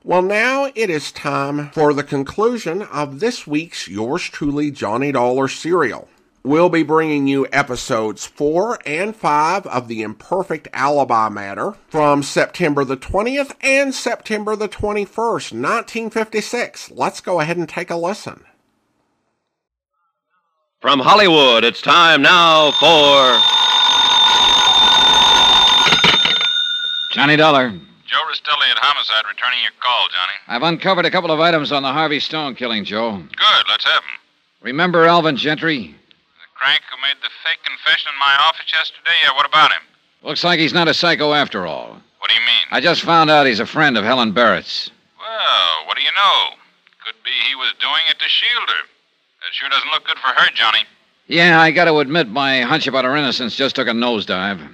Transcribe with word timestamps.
Well, 0.04 0.22
now 0.22 0.72
it 0.74 0.90
is 0.90 1.12
time 1.12 1.70
for 1.72 1.94
the 1.94 2.04
conclusion 2.04 2.82
of 2.82 3.20
this 3.20 3.46
week's 3.46 3.88
Yours 3.88 4.24
Truly 4.24 4.72
Johnny 4.72 5.12
Dollar 5.12 5.50
serial. 5.50 6.08
We'll 6.48 6.70
be 6.70 6.84
bringing 6.84 7.28
you 7.28 7.46
episodes 7.52 8.26
4 8.26 8.80
and 8.86 9.14
5 9.14 9.68
of 9.68 9.90
The 9.90 10.02
Imperfect 10.02 10.70
Alibi 10.72 11.28
Matter 11.28 11.74
from 11.90 12.24
September 12.24 12.86
the 12.86 12.96
20th 12.96 13.54
and 13.60 13.94
September 13.94 14.56
the 14.56 14.70
21st, 14.70 15.52
1956. 15.52 16.92
Let's 16.92 17.20
go 17.20 17.42
ahead 17.42 17.58
and 17.58 17.68
take 17.68 17.90
a 17.90 17.98
listen. 17.98 18.46
From 20.80 21.02
Hollywood, 21.02 21.66
it's 21.66 21.82
time 21.82 22.22
now 22.22 22.72
for. 22.72 23.42
Johnny 27.12 27.36
Dollar. 27.36 27.72
Joe 27.72 28.24
Rastelli 28.32 28.72
at 28.72 28.78
Homicide 28.78 29.26
returning 29.30 29.60
your 29.64 29.74
call, 29.82 30.08
Johnny. 30.08 30.38
I've 30.48 30.64
uncovered 30.64 31.06
a 31.06 31.12
couple 31.12 31.32
of 31.32 31.42
items 31.42 31.74
on 31.74 31.84
the 31.84 31.92
Harvey 31.92 32.22
Stone 32.22 32.56
killing, 32.56 32.86
Joe. 32.86 33.18
Good, 33.18 33.66
let's 33.68 33.84
have 33.84 33.96
them. 33.96 34.22
Remember 34.62 35.04
Alvin 35.04 35.36
Gentry? 35.36 35.94
Crank 36.58 36.82
who 36.90 37.00
made 37.02 37.18
the 37.22 37.30
fake 37.46 37.62
confession 37.64 38.12
in 38.12 38.20
my 38.20 38.36
office 38.42 38.66
yesterday? 38.74 39.14
Yeah, 39.24 39.36
what 39.36 39.46
about 39.46 39.72
him? 39.72 39.82
Looks 40.24 40.44
like 40.44 40.60
he's 40.60 40.74
not 40.74 40.88
a 40.88 40.94
psycho 40.94 41.34
after 41.34 41.68
all. 41.68 42.02
What 42.20 42.30
do 42.30 42.34
you 42.34 42.42
mean? 42.42 42.66
I 42.72 42.82
just 42.82 43.02
found 43.02 43.30
out 43.30 43.46
he's 43.46 43.60
a 43.60 43.66
friend 43.66 43.96
of 43.98 44.04
Helen 44.04 44.32
Barrett's. 44.32 44.90
Well, 45.20 45.86
what 45.86 45.98
do 45.98 46.04
you 46.04 46.12
know? 46.16 46.58
Could 47.06 47.22
be 47.24 47.32
he 47.48 47.56
was 47.56 47.74
doing 47.80 48.02
it 48.10 48.18
to 48.18 48.28
shield 48.28 48.68
her. 48.70 48.84
That 49.42 49.54
sure 49.54 49.70
doesn't 49.70 49.92
look 49.92 50.06
good 50.06 50.18
for 50.18 50.28
her, 50.28 50.50
Johnny. 50.56 50.80
Yeah, 51.28 51.62
I 51.62 51.72
gotta 51.72 51.96
admit 51.96 52.28
my 52.30 52.62
hunch 52.62 52.88
about 52.88 53.06
her 53.06 53.16
innocence 53.16 53.56
just 53.56 53.76
took 53.76 53.88
a 53.88 53.92
nosedive. 53.92 54.68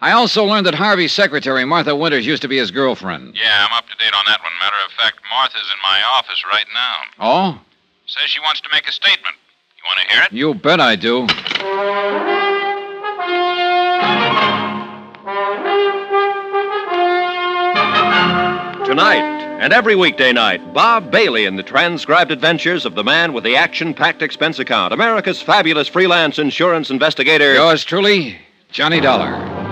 I 0.00 0.12
also 0.12 0.44
learned 0.44 0.66
that 0.66 0.74
Harvey's 0.74 1.12
secretary, 1.12 1.64
Martha 1.64 1.94
Winters, 1.94 2.26
used 2.26 2.42
to 2.42 2.48
be 2.48 2.58
his 2.58 2.70
girlfriend. 2.70 3.34
Yeah, 3.36 3.66
I'm 3.66 3.78
up 3.78 3.88
to 3.88 3.96
date 3.96 4.12
on 4.12 4.24
that 4.26 4.42
one. 4.42 4.52
Matter 4.60 4.76
of 4.84 4.92
fact, 4.92 5.20
Martha's 5.30 5.70
in 5.72 5.78
my 5.82 6.02
office 6.18 6.42
right 6.52 6.66
now. 6.74 6.96
Oh? 7.20 7.60
Says 8.06 8.28
she 8.28 8.40
wants 8.40 8.60
to 8.60 8.68
make 8.72 8.88
a 8.88 8.92
statement. 8.92 9.36
You 9.86 9.94
want 9.96 10.08
to 10.08 10.14
hear 10.14 10.24
it? 10.24 10.32
You 10.32 10.54
bet 10.54 10.80
I 10.80 10.96
do. 10.96 11.26
Tonight 18.84 19.36
and 19.60 19.72
every 19.72 19.94
weekday 19.94 20.32
night, 20.32 20.74
Bob 20.74 21.12
Bailey 21.12 21.44
in 21.44 21.54
the 21.54 21.62
transcribed 21.62 22.32
adventures 22.32 22.84
of 22.84 22.96
the 22.96 23.04
man 23.04 23.32
with 23.32 23.44
the 23.44 23.54
action 23.54 23.94
packed 23.94 24.22
expense 24.22 24.58
account, 24.58 24.92
America's 24.92 25.40
fabulous 25.40 25.86
freelance 25.86 26.38
insurance 26.38 26.90
investigator. 26.90 27.54
Yours 27.54 27.84
truly, 27.84 28.38
Johnny 28.70 29.00
Dollar. 29.00 29.65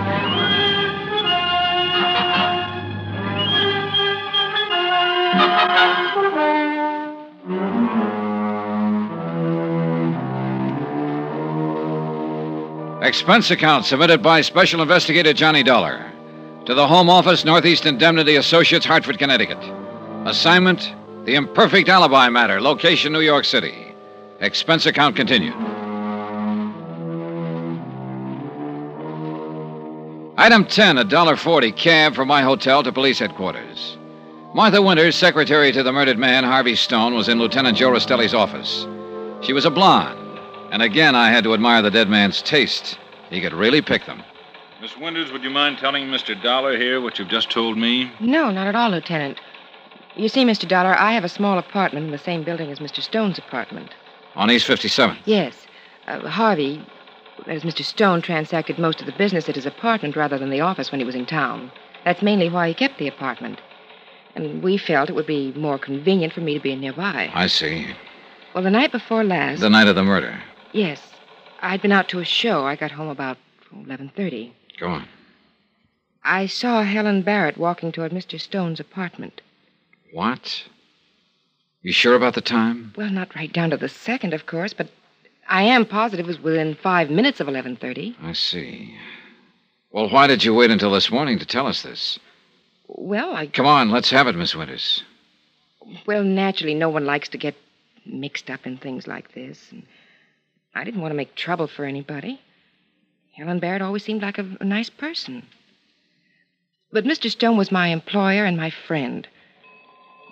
Expense 13.05 13.51
account 13.51 13.85
submitted 13.85 14.23
by 14.23 14.41
Special 14.41 14.81
Investigator 14.81 15.35
Johnny 15.35 15.63
Dollar 15.63 16.11
to 16.65 16.73
the 16.73 16.89
Home 16.89 17.11
Office, 17.11 17.45
Northeast 17.45 17.85
Indemnity 17.85 18.37
Associates, 18.37 18.87
Hartford, 18.87 19.19
Connecticut. 19.19 19.59
Assignment 20.25 20.95
The 21.27 21.35
Imperfect 21.35 21.91
Alibi 21.91 22.31
Matter, 22.31 22.63
location 22.63 23.13
New 23.13 23.21
York 23.21 23.45
City. 23.45 23.95
Expense 24.41 24.87
account 24.87 25.17
continued. 25.17 25.53
Item 30.39 30.65
10, 30.65 30.97
a 30.97 31.05
dollar 31.05 31.37
forty 31.37 31.73
cab 31.73 32.15
from 32.15 32.29
my 32.29 32.41
hotel 32.41 32.83
to 32.83 32.91
police 32.91 33.19
headquarters. 33.19 33.99
Martha 34.55 34.81
Winters, 34.81 35.15
secretary 35.15 35.73
to 35.73 35.83
the 35.83 35.93
murdered 35.93 36.17
man, 36.17 36.43
Harvey 36.43 36.75
Stone, 36.75 37.15
was 37.15 37.29
in 37.29 37.39
Lieutenant 37.39 37.77
Joe 37.77 37.91
Rastelli's 37.91 38.33
office. 38.33 38.87
She 39.45 39.53
was 39.53 39.67
a 39.67 39.71
blonde, 39.71 40.24
and 40.75 40.83
again 40.83 41.15
I 41.15 41.31
had 41.31 41.45
to 41.45 41.55
admire 41.55 41.83
the 41.83 41.91
dead 41.91 42.09
man's 42.09 42.43
taste. 42.43 42.99
He 43.31 43.41
could 43.41 43.53
really 43.53 43.81
pick 43.81 44.07
them. 44.07 44.25
Miss 44.83 44.97
Winters, 44.97 45.31
would 45.31 45.45
you 45.45 45.51
mind 45.51 45.79
telling 45.79 46.09
Mr. 46.09 46.41
Dollar 46.43 46.77
here 46.77 47.01
what 47.01 47.17
you've 47.17 47.29
just 47.29 47.49
told 47.49 47.79
me? 47.79 48.11
No, 48.19 48.51
not 48.51 48.67
at 48.67 48.75
all, 48.75 48.91
Lieutenant. 48.91 49.41
You 50.17 50.29
see, 50.29 50.45
Mr. 50.45 50.67
Dollar, 50.67 50.99
I 50.99 51.13
have 51.13 51.23
a 51.23 51.29
small 51.29 51.59
apartment 51.59 52.07
in 52.07 52.13
the 52.13 52.19
same 52.19 52.43
building 52.43 52.73
as 52.73 52.81
Mr. 52.81 53.01
Stone's 53.01 53.39
apartment. 53.39 53.95
On 54.35 54.51
East 54.51 54.67
57th. 54.67 55.17
Yes. 55.25 55.55
Uh, 56.09 56.29
Harvey, 56.29 56.85
as 57.47 57.63
Mr. 57.63 57.85
Stone, 57.85 58.23
transacted 58.23 58.77
most 58.77 58.99
of 58.99 59.07
the 59.07 59.13
business 59.13 59.49
at 59.49 59.55
his 59.55 59.67
apartment 59.67 60.17
rather 60.17 60.39
than 60.39 60.51
the 60.51 60.61
office 60.61 60.91
when 60.91 61.01
he 61.01 61.07
was 61.07 61.15
in 61.15 61.25
town. 61.25 61.71
That's 62.05 62.21
mainly 62.21 62.49
why 62.49 62.67
he 62.67 62.75
kept 62.75 62.99
the 62.99 63.09
apartment. 63.09 63.61
And 64.35 64.61
we 64.61 64.77
felt 64.77 65.09
it 65.09 65.15
would 65.15 65.27
be 65.27 65.53
more 65.53 65.79
convenient 65.79 66.33
for 66.33 66.41
me 66.41 66.55
to 66.55 66.61
be 66.61 66.75
nearby. 66.75 67.31
I 67.33 67.47
see. 67.47 67.95
Well, 68.55 68.65
the 68.65 68.71
night 68.71 68.91
before 68.91 69.23
last. 69.23 69.61
The 69.61 69.71
night 69.71 69.87
of 69.87 69.95
the 69.95 70.03
murder. 70.03 70.43
Yes. 70.75 71.01
I'd 71.63 71.81
been 71.81 71.93
out 71.93 72.09
to 72.11 72.19
a 72.19 72.25
show. 72.25 72.67
I 72.67 72.77
got 72.77 72.91
home 72.91 73.09
about 73.09 73.39
11:30. 73.73 74.53
Go 74.79 74.89
on. 74.89 75.09
I 76.23 76.47
saw 76.47 76.83
Helen 76.83 77.23
Barrett 77.23 77.57
walking 77.57 77.93
toward 77.93 78.13
Mr. 78.13 78.41
Stone's 78.41 78.81
apartment. 78.81 79.41
What? 80.13 80.65
You 81.83 81.93
sure 81.93 82.15
about 82.15 82.35
the 82.35 82.41
time? 82.41 82.93
Well, 82.97 83.11
not 83.11 83.35
right 83.37 83.53
down 83.53 83.71
to 83.71 83.77
the 83.77 83.89
second, 83.89 84.35
of 84.35 84.47
course, 84.47 84.73
but 84.73 84.89
I 85.49 85.63
am 85.63 85.85
positive 85.87 86.27
it 86.27 86.29
was 86.29 86.41
within 86.41 86.75
five 86.75 87.09
minutes 87.09 87.41
of 87.41 87.47
11:30. 87.47 88.17
I 88.21 88.33
see. 88.33 88.97
Well, 89.93 90.09
why 90.11 90.27
did 90.27 90.45
you 90.45 90.55
wait 90.55 90.71
until 90.73 90.91
this 90.91 91.11
morning 91.11 91.39
to 91.39 91.47
tell 91.47 91.67
us 91.69 91.83
this? 91.83 92.19
Well, 92.89 93.35
I 93.37 93.47
Come 93.47 93.67
on, 93.67 93.91
let's 93.91 94.11
have 94.11 94.27
it, 94.27 94.35
Miss 94.35 94.55
Winters. 94.57 95.05
well 96.07 96.25
naturally 96.25 96.75
no 96.75 96.89
one 96.89 97.05
likes 97.05 97.29
to 97.29 97.39
get 97.39 97.55
mixed 98.07 98.51
up 98.51 98.67
in 98.67 98.77
things 98.79 99.07
like 99.07 99.33
this, 99.35 99.71
and 99.71 99.85
I 100.75 100.85
didn't 100.85 101.01
want 101.01 101.13
to 101.13 101.17
make 101.17 101.35
trouble 101.35 101.67
for 101.67 101.85
anybody. 101.85 102.41
Helen 103.33 103.59
Barrett 103.59 103.83
always 103.83 104.05
seemed 104.05 104.23
like 104.23 104.39
a, 104.39 104.47
a 104.61 104.65
nice 104.65 104.91
person. 104.91 105.45
But 106.93 107.05
Mr. 107.05 107.31
Stone 107.31 107.57
was 107.57 107.73
my 107.73 107.89
employer 107.89 108.45
and 108.45 108.57
my 108.57 108.71
friend. 108.71 109.27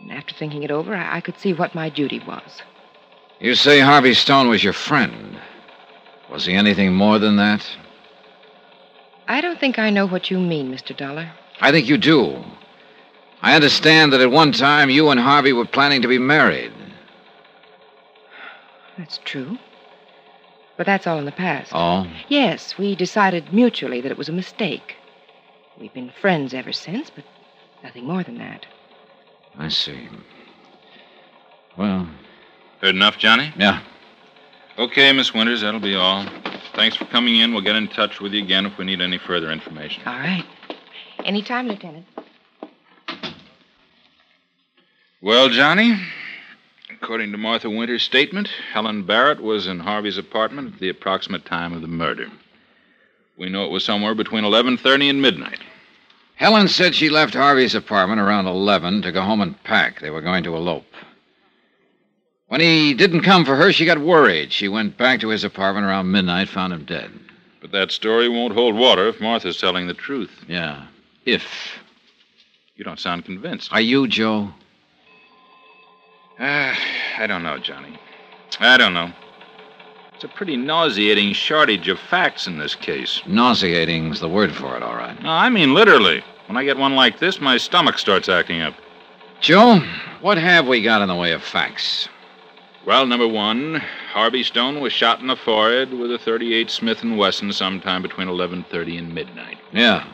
And 0.01 0.13
after 0.13 0.35
thinking 0.35 0.63
it 0.63 0.71
over, 0.71 0.95
I, 0.95 1.17
I 1.17 1.21
could 1.21 1.39
see 1.39 1.53
what 1.53 1.75
my 1.75 1.89
duty 1.89 2.21
was. 2.27 2.63
You 3.41 3.55
say 3.55 3.81
Harvey 3.81 4.15
Stone 4.15 4.49
was 4.49 4.63
your 4.63 4.73
friend. 4.73 5.37
Was 6.31 6.47
he 6.47 6.55
anything 6.55 6.95
more 6.95 7.19
than 7.19 7.37
that? 7.37 7.69
I 9.29 9.41
don't 9.41 9.59
think 9.59 9.79
I 9.79 9.91
know 9.91 10.07
what 10.07 10.31
you 10.31 10.39
mean, 10.39 10.73
Mr. 10.73 10.97
Dollar. 10.97 11.33
I 11.61 11.71
think 11.71 11.89
you 11.89 11.99
do. 11.99 12.45
I 13.43 13.55
understand 13.57 14.13
that 14.13 14.21
at 14.21 14.31
one 14.31 14.53
time 14.53 14.91
you 14.91 15.11
and 15.11 15.19
Harvey 15.19 15.53
were 15.53 15.65
planning 15.65 16.03
to 16.03 16.09
be 16.09 16.19
married. 16.19 16.73
That's 18.97 19.19
true. 19.25 19.59
But 20.83 20.87
that's 20.87 21.07
all 21.07 21.21
in 21.21 21.27
the 21.27 21.31
past. 21.31 21.71
Oh? 21.73 22.09
Yes, 22.29 22.77
we 22.77 22.97
decided 22.97 23.53
mutually 23.53 24.01
that 24.01 24.11
it 24.11 24.19
was 24.19 24.29
a 24.29 24.33
mistake. 24.33 24.97
We've 25.79 25.95
been 25.95 26.11
friends 26.21 26.53
ever 26.53 26.73
since, 26.73 27.09
but 27.09 27.23
nothing 27.85 28.05
more 28.05 28.25
than 28.25 28.37
that. 28.39 28.67
I 29.57 29.69
see. 29.69 30.09
Well, 31.79 32.09
Heard 32.81 32.97
enough, 32.97 33.17
Johnny? 33.17 33.55
yeah. 33.57 33.81
Okay, 34.77 35.13
Miss 35.13 35.33
Winters, 35.33 35.61
that'll 35.61 35.79
be 35.79 35.95
all. 35.95 36.27
Thanks 36.75 36.97
for 36.97 37.05
coming 37.05 37.37
in. 37.37 37.53
We'll 37.53 37.63
get 37.63 37.77
in 37.77 37.87
touch 37.87 38.21
with 38.21 38.33
you 38.33 38.43
again 38.43 38.67
if 38.67 38.77
we 38.77 38.85
need 38.85 39.01
any 39.01 39.19
further 39.19 39.53
information. 39.53 40.03
All 40.05 40.19
right. 40.19 40.45
Anytime, 41.25 41.69
Lieutenant. 41.69 42.07
Well, 45.21 45.49
Johnny, 45.49 45.97
According 47.13 47.33
to 47.33 47.37
Martha 47.37 47.69
Winter's 47.69 48.03
statement, 48.03 48.49
Helen 48.73 49.03
Barrett 49.03 49.43
was 49.43 49.67
in 49.67 49.81
Harvey's 49.81 50.17
apartment 50.17 50.73
at 50.73 50.81
the 50.81 50.89
approximate 50.89 51.45
time 51.45 51.75
of 51.75 51.83
the 51.83 51.87
murder. 51.87 52.29
We 53.37 53.51
know 53.51 53.67
it 53.67 53.71
was 53.71 53.85
somewhere 53.85 54.15
between 54.15 54.45
11:30 54.45 55.11
and 55.11 55.21
midnight. 55.21 55.61
Helen 56.37 56.69
said 56.69 56.95
she 56.95 57.11
left 57.11 57.35
Harvey's 57.35 57.75
apartment 57.75 58.23
around 58.23 58.47
11 58.47 59.03
to 59.03 59.13
go 59.13 59.21
home 59.21 59.43
and 59.43 59.63
pack. 59.63 60.01
They 60.01 60.09
were 60.09 60.23
going 60.23 60.43
to 60.45 60.57
elope. 60.57 60.91
When 62.47 62.63
he 62.63 62.95
didn't 62.95 63.21
come 63.21 63.45
for 63.45 63.57
her, 63.57 63.75
she 63.75 63.85
got 63.85 63.99
worried. 63.99 64.51
She 64.51 64.69
went 64.69 64.97
back 64.97 65.21
to 65.21 65.29
his 65.29 65.45
apartment 65.45 65.85
around 65.85 66.11
midnight, 66.11 66.49
found 66.49 66.73
him 66.73 66.87
dead. 66.87 67.11
But 67.61 67.73
that 67.73 67.93
story 67.93 68.31
won't 68.31 68.55
hold 68.55 68.75
water 68.75 69.07
if 69.09 69.21
Martha's 69.21 69.59
telling 69.59 69.87
the 69.87 69.93
truth. 69.93 70.31
Yeah. 70.49 70.87
If. 71.27 71.45
You 72.75 72.85
don't 72.85 72.99
sound 72.99 73.27
convinced. 73.27 73.71
Are 73.71 73.83
you, 73.83 74.09
Joe? 74.09 74.55
Ah, 76.39 76.77
I 77.19 77.27
don't 77.27 77.43
know, 77.43 77.59
Johnny. 77.59 77.99
I 78.61 78.77
don't 78.77 78.95
know. 78.95 79.13
It's 80.15 80.25
a 80.25 80.29
pretty 80.29 80.57
nauseating 80.57 81.33
shortage 81.33 81.89
of 81.89 81.99
facts 81.99 82.47
in 82.47 82.59
this 82.59 82.75
case. 82.75 83.21
Nauseating's 83.27 84.21
the 84.21 84.29
word 84.29 84.53
for 84.53 84.77
it, 84.77 84.83
all 84.83 84.95
right. 84.95 85.21
No, 85.23 85.31
I 85.31 85.49
mean 85.49 85.75
literally. 85.75 86.23
When 86.47 86.57
I 86.57 86.65
get 86.65 86.77
one 86.77 86.95
like 86.95 87.19
this, 87.19 87.41
my 87.41 87.57
stomach 87.57 87.99
starts 87.99 88.29
acting 88.29 88.61
up. 88.61 88.75
Joe, 89.41 89.81
what 90.21 90.39
have 90.39 90.69
we 90.69 90.83
got 90.83 91.03
in 91.03 91.09
the 91.09 91.15
way 91.15 91.33
of 91.33 91.43
facts? 91.43 92.09
Well, 92.87 93.07
number 93.07 93.29
one, 93.29 93.83
Harvey 94.13 94.43
Stone 94.43 94.81
was 94.81 94.93
shot 94.93 95.21
in 95.21 95.29
the 95.29 95.37
forehead 95.37 95.93
with 95.93 96.13
a 96.13 96.19
38 96.19 96.71
Smith 96.71 97.05
& 97.05 97.17
Wesson 97.17 97.53
sometime 97.53 98.03
between 98.03 98.29
11:30 98.29 98.99
and 98.99 99.15
midnight. 99.15 99.59
Yeah. 99.73 100.05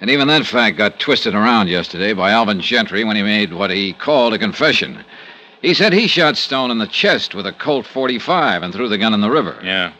And 0.00 0.10
even 0.10 0.26
that 0.28 0.44
fact 0.44 0.76
got 0.76 0.98
twisted 0.98 1.34
around 1.34 1.68
yesterday 1.68 2.12
by 2.12 2.32
Alvin 2.32 2.60
Gentry 2.60 3.04
when 3.04 3.14
he 3.14 3.22
made 3.22 3.52
what 3.52 3.70
he 3.70 3.92
called 3.92 4.34
a 4.34 4.38
confession. 4.38 5.04
He 5.62 5.74
said 5.74 5.92
he 5.92 6.08
shot 6.08 6.36
Stone 6.36 6.72
in 6.72 6.78
the 6.78 6.88
chest 6.88 7.36
with 7.36 7.46
a 7.46 7.52
Colt 7.52 7.86
45 7.86 8.64
and 8.64 8.74
threw 8.74 8.88
the 8.88 8.98
gun 8.98 9.14
in 9.14 9.20
the 9.20 9.30
river. 9.30 9.58
Yeah. 9.62 9.92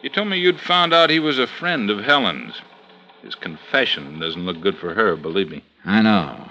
You 0.00 0.08
told 0.08 0.28
me 0.28 0.38
you'd 0.38 0.60
found 0.60 0.94
out 0.94 1.10
he 1.10 1.18
was 1.18 1.40
a 1.40 1.46
friend 1.48 1.90
of 1.90 2.04
Helen's. 2.04 2.54
His 3.22 3.34
confession 3.34 4.20
doesn't 4.20 4.46
look 4.46 4.60
good 4.60 4.78
for 4.78 4.94
her, 4.94 5.16
believe 5.16 5.50
me. 5.50 5.64
I 5.84 6.00
know. 6.00 6.50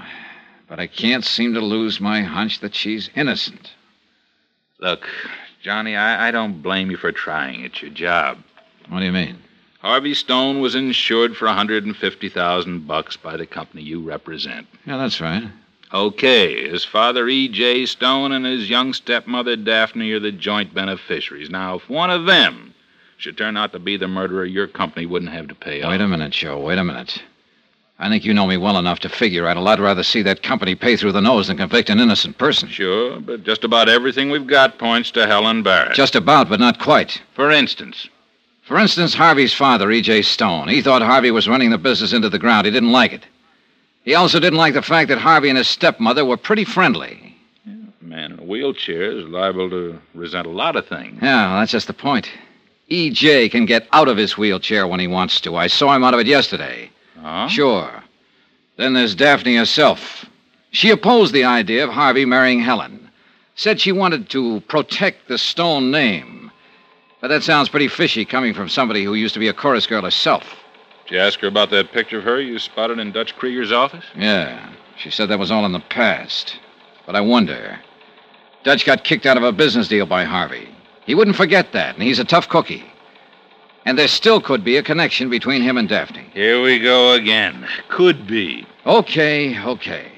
But 0.67 0.79
I 0.79 0.87
can't 0.87 1.23
seem 1.23 1.53
to 1.53 1.61
lose 1.61 1.99
my 1.99 2.21
hunch 2.21 2.59
that 2.59 2.75
she's 2.75 3.09
innocent. 3.15 3.71
Look, 4.79 5.07
Johnny, 5.63 5.95
I, 5.95 6.27
I 6.27 6.31
don't 6.31 6.61
blame 6.61 6.91
you 6.91 6.97
for 6.97 7.11
trying. 7.11 7.61
It's 7.61 7.81
your 7.81 7.91
job. 7.91 8.37
What 8.89 8.99
do 8.99 9.05
you 9.05 9.11
mean? 9.11 9.37
Harvey 9.79 10.13
Stone 10.13 10.59
was 10.59 10.75
insured 10.75 11.37
for 11.37 11.45
a 11.45 11.49
150,000 11.49 12.85
bucks 12.85 13.15
by 13.15 13.37
the 13.37 13.47
company 13.47 13.81
you 13.81 14.01
represent. 14.01 14.67
Yeah, 14.85 14.97
that's 14.97 15.21
right. 15.21 15.43
Okay, 15.91 16.69
his 16.69 16.85
father 16.85 17.27
E.J. 17.27 17.87
Stone 17.87 18.31
and 18.31 18.45
his 18.45 18.69
young 18.69 18.93
stepmother 18.93 19.55
Daphne 19.55 20.11
are 20.11 20.19
the 20.19 20.31
joint 20.31 20.73
beneficiaries. 20.73 21.49
Now, 21.49 21.75
if 21.75 21.89
one 21.89 22.11
of 22.11 22.25
them 22.25 22.75
should 23.17 23.37
turn 23.37 23.57
out 23.57 23.71
to 23.73 23.79
be 23.79 23.97
the 23.97 24.07
murderer, 24.07 24.45
your 24.45 24.67
company 24.67 25.05
wouldn't 25.07 25.31
have 25.31 25.47
to 25.47 25.55
pay 25.55 25.83
Wait 25.85 25.99
a 25.99 26.07
minute, 26.07 26.31
Joe. 26.31 26.59
Wait 26.59 26.77
a 26.77 26.83
minute. 26.83 27.23
I 27.97 28.07
think 28.07 28.23
you 28.23 28.33
know 28.33 28.47
me 28.47 28.55
well 28.55 28.77
enough 28.77 28.99
to 28.99 29.09
figure 29.09 29.45
I'd 29.47 29.57
a 29.57 29.61
lot 29.61 29.79
rather 29.79 30.03
see 30.03 30.21
that 30.21 30.41
company 30.43 30.73
pay 30.73 30.95
through 30.95 31.11
the 31.11 31.21
nose 31.21 31.47
than 31.47 31.57
convict 31.57 31.89
an 31.89 31.99
innocent 31.99 32.37
person. 32.37 32.69
Sure, 32.69 33.19
but 33.19 33.43
just 33.43 33.65
about 33.65 33.89
everything 33.89 34.29
we've 34.29 34.47
got 34.47 34.77
points 34.77 35.11
to 35.11 35.27
Helen 35.27 35.63
Barrett. 35.63 35.95
Just 35.95 36.15
about, 36.15 36.47
but 36.47 36.61
not 36.61 36.79
quite. 36.79 37.21
For 37.33 37.51
instance, 37.51 38.07
For 38.61 38.77
instance, 38.77 39.15
Harvey's 39.15 39.53
father, 39.53 39.89
E.J. 39.89 40.21
Stone. 40.21 40.67
He 40.69 40.81
thought 40.83 41.01
Harvey 41.01 41.31
was 41.31 41.49
running 41.49 41.71
the 41.71 41.77
business 41.79 42.13
into 42.13 42.29
the 42.29 42.37
ground. 42.39 42.67
He 42.67 42.71
didn't 42.71 42.91
like 42.91 43.11
it. 43.11 43.25
He 44.09 44.15
also 44.15 44.39
didn't 44.39 44.57
like 44.57 44.73
the 44.73 44.81
fact 44.81 45.09
that 45.09 45.19
Harvey 45.19 45.49
and 45.49 45.57
his 45.59 45.67
stepmother 45.67 46.25
were 46.25 46.35
pretty 46.35 46.65
friendly. 46.65 47.37
a 47.67 48.03
man 48.03 48.31
in 48.31 48.39
a 48.39 48.43
wheelchair 48.43 49.03
is 49.03 49.27
liable 49.27 49.69
to 49.69 50.01
resent 50.15 50.47
a 50.47 50.49
lot 50.49 50.75
of 50.75 50.87
things. 50.87 51.19
Yeah, 51.21 51.51
well, 51.51 51.59
that's 51.59 51.71
just 51.71 51.85
the 51.85 51.93
point. 51.93 52.27
E.J. 52.87 53.49
can 53.49 53.67
get 53.67 53.87
out 53.93 54.07
of 54.07 54.17
his 54.17 54.35
wheelchair 54.35 54.87
when 54.87 54.99
he 54.99 55.05
wants 55.05 55.39
to. 55.41 55.55
I 55.55 55.67
saw 55.67 55.95
him 55.95 56.03
out 56.03 56.15
of 56.15 56.19
it 56.19 56.25
yesterday. 56.25 56.89
Huh? 57.21 57.49
Sure. 57.49 58.03
Then 58.77 58.93
there's 58.93 59.13
Daphne 59.13 59.57
herself. 59.57 60.25
She 60.71 60.89
opposed 60.89 61.31
the 61.31 61.43
idea 61.43 61.83
of 61.83 61.91
Harvey 61.91 62.25
marrying 62.25 62.61
Helen. 62.61 63.11
Said 63.53 63.79
she 63.79 63.91
wanted 63.91 64.27
to 64.31 64.61
protect 64.61 65.27
the 65.27 65.37
Stone 65.37 65.91
name. 65.91 66.49
But 67.21 67.27
that 67.27 67.43
sounds 67.43 67.69
pretty 67.69 67.89
fishy 67.89 68.25
coming 68.25 68.55
from 68.55 68.69
somebody 68.69 69.03
who 69.03 69.13
used 69.13 69.35
to 69.35 69.39
be 69.39 69.49
a 69.49 69.53
chorus 69.53 69.85
girl 69.85 70.01
herself. 70.01 70.58
Did 71.09 71.15
you 71.15 71.21
ask 71.21 71.39
her 71.39 71.47
about 71.47 71.71
that 71.71 71.91
picture 71.91 72.19
of 72.19 72.23
her 72.25 72.39
you 72.39 72.59
spotted 72.59 72.99
in 72.99 73.11
Dutch 73.11 73.35
Krieger's 73.35 73.71
office? 73.71 74.05
Yeah, 74.15 74.71
she 74.95 75.09
said 75.09 75.27
that 75.29 75.39
was 75.39 75.49
all 75.49 75.65
in 75.65 75.71
the 75.71 75.79
past. 75.79 76.59
But 77.07 77.15
I 77.15 77.21
wonder. 77.21 77.79
Dutch 78.63 78.85
got 78.85 79.03
kicked 79.03 79.25
out 79.25 79.35
of 79.35 79.41
a 79.41 79.51
business 79.51 79.87
deal 79.87 80.05
by 80.05 80.23
Harvey. 80.23 80.69
He 81.07 81.15
wouldn't 81.15 81.35
forget 81.35 81.71
that, 81.71 81.95
and 81.95 82.03
he's 82.03 82.19
a 82.19 82.23
tough 82.23 82.47
cookie. 82.47 82.85
And 83.85 83.97
there 83.97 84.07
still 84.07 84.39
could 84.39 84.63
be 84.63 84.77
a 84.77 84.83
connection 84.83 85.31
between 85.31 85.63
him 85.63 85.77
and 85.77 85.89
Daphne. 85.89 86.29
Here 86.31 86.61
we 86.61 86.77
go 86.77 87.13
again. 87.13 87.67
Could 87.87 88.27
be. 88.27 88.67
Okay, 88.85 89.59
okay. 89.63 90.11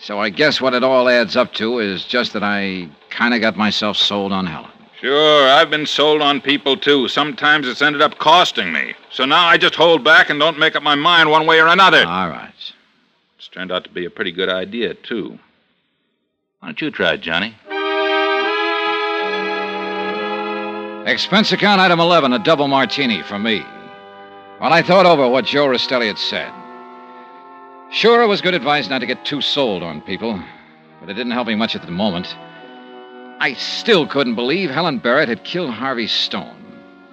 So 0.00 0.18
I 0.18 0.28
guess 0.28 0.60
what 0.60 0.74
it 0.74 0.82
all 0.82 1.08
adds 1.08 1.36
up 1.36 1.52
to 1.54 1.78
is 1.78 2.04
just 2.04 2.32
that 2.32 2.42
I 2.42 2.88
kind 3.10 3.32
of 3.32 3.40
got 3.40 3.56
myself 3.56 3.96
sold 3.96 4.32
on 4.32 4.46
Helen. 4.46 4.72
Sure, 5.04 5.46
I've 5.50 5.68
been 5.68 5.84
sold 5.84 6.22
on 6.22 6.40
people 6.40 6.78
too. 6.78 7.08
Sometimes 7.08 7.68
it's 7.68 7.82
ended 7.82 8.00
up 8.00 8.16
costing 8.16 8.72
me. 8.72 8.94
So 9.10 9.26
now 9.26 9.44
I 9.44 9.58
just 9.58 9.74
hold 9.74 10.02
back 10.02 10.30
and 10.30 10.40
don't 10.40 10.58
make 10.58 10.76
up 10.76 10.82
my 10.82 10.94
mind 10.94 11.28
one 11.28 11.46
way 11.46 11.60
or 11.60 11.66
another. 11.66 12.06
All 12.06 12.30
right. 12.30 12.72
It's 13.36 13.48
turned 13.48 13.70
out 13.70 13.84
to 13.84 13.90
be 13.90 14.06
a 14.06 14.10
pretty 14.10 14.32
good 14.32 14.48
idea, 14.48 14.94
too. 14.94 15.38
Why 16.60 16.68
don't 16.68 16.80
you 16.80 16.90
try 16.90 17.12
it, 17.12 17.20
Johnny? 17.20 17.54
Expense 21.06 21.52
account 21.52 21.82
item 21.82 22.00
11, 22.00 22.32
a 22.32 22.38
double 22.38 22.66
martini 22.66 23.20
for 23.20 23.38
me. 23.38 23.62
Well, 24.58 24.72
I 24.72 24.80
thought 24.80 25.04
over 25.04 25.28
what 25.28 25.44
Joe 25.44 25.66
Rastelli 25.66 26.06
had 26.06 26.16
said. 26.16 26.50
Sure, 27.92 28.22
it 28.22 28.26
was 28.26 28.40
good 28.40 28.54
advice 28.54 28.88
not 28.88 29.00
to 29.00 29.06
get 29.06 29.22
too 29.26 29.42
sold 29.42 29.82
on 29.82 30.00
people, 30.00 30.42
but 30.98 31.10
it 31.10 31.12
didn't 31.12 31.32
help 31.32 31.48
me 31.48 31.56
much 31.56 31.76
at 31.76 31.82
the 31.82 31.92
moment. 31.92 32.34
I 33.40 33.54
still 33.54 34.06
couldn't 34.06 34.34
believe 34.34 34.70
Helen 34.70 34.98
Barrett 34.98 35.28
had 35.28 35.44
killed 35.44 35.70
Harvey 35.70 36.06
Stone. 36.06 36.60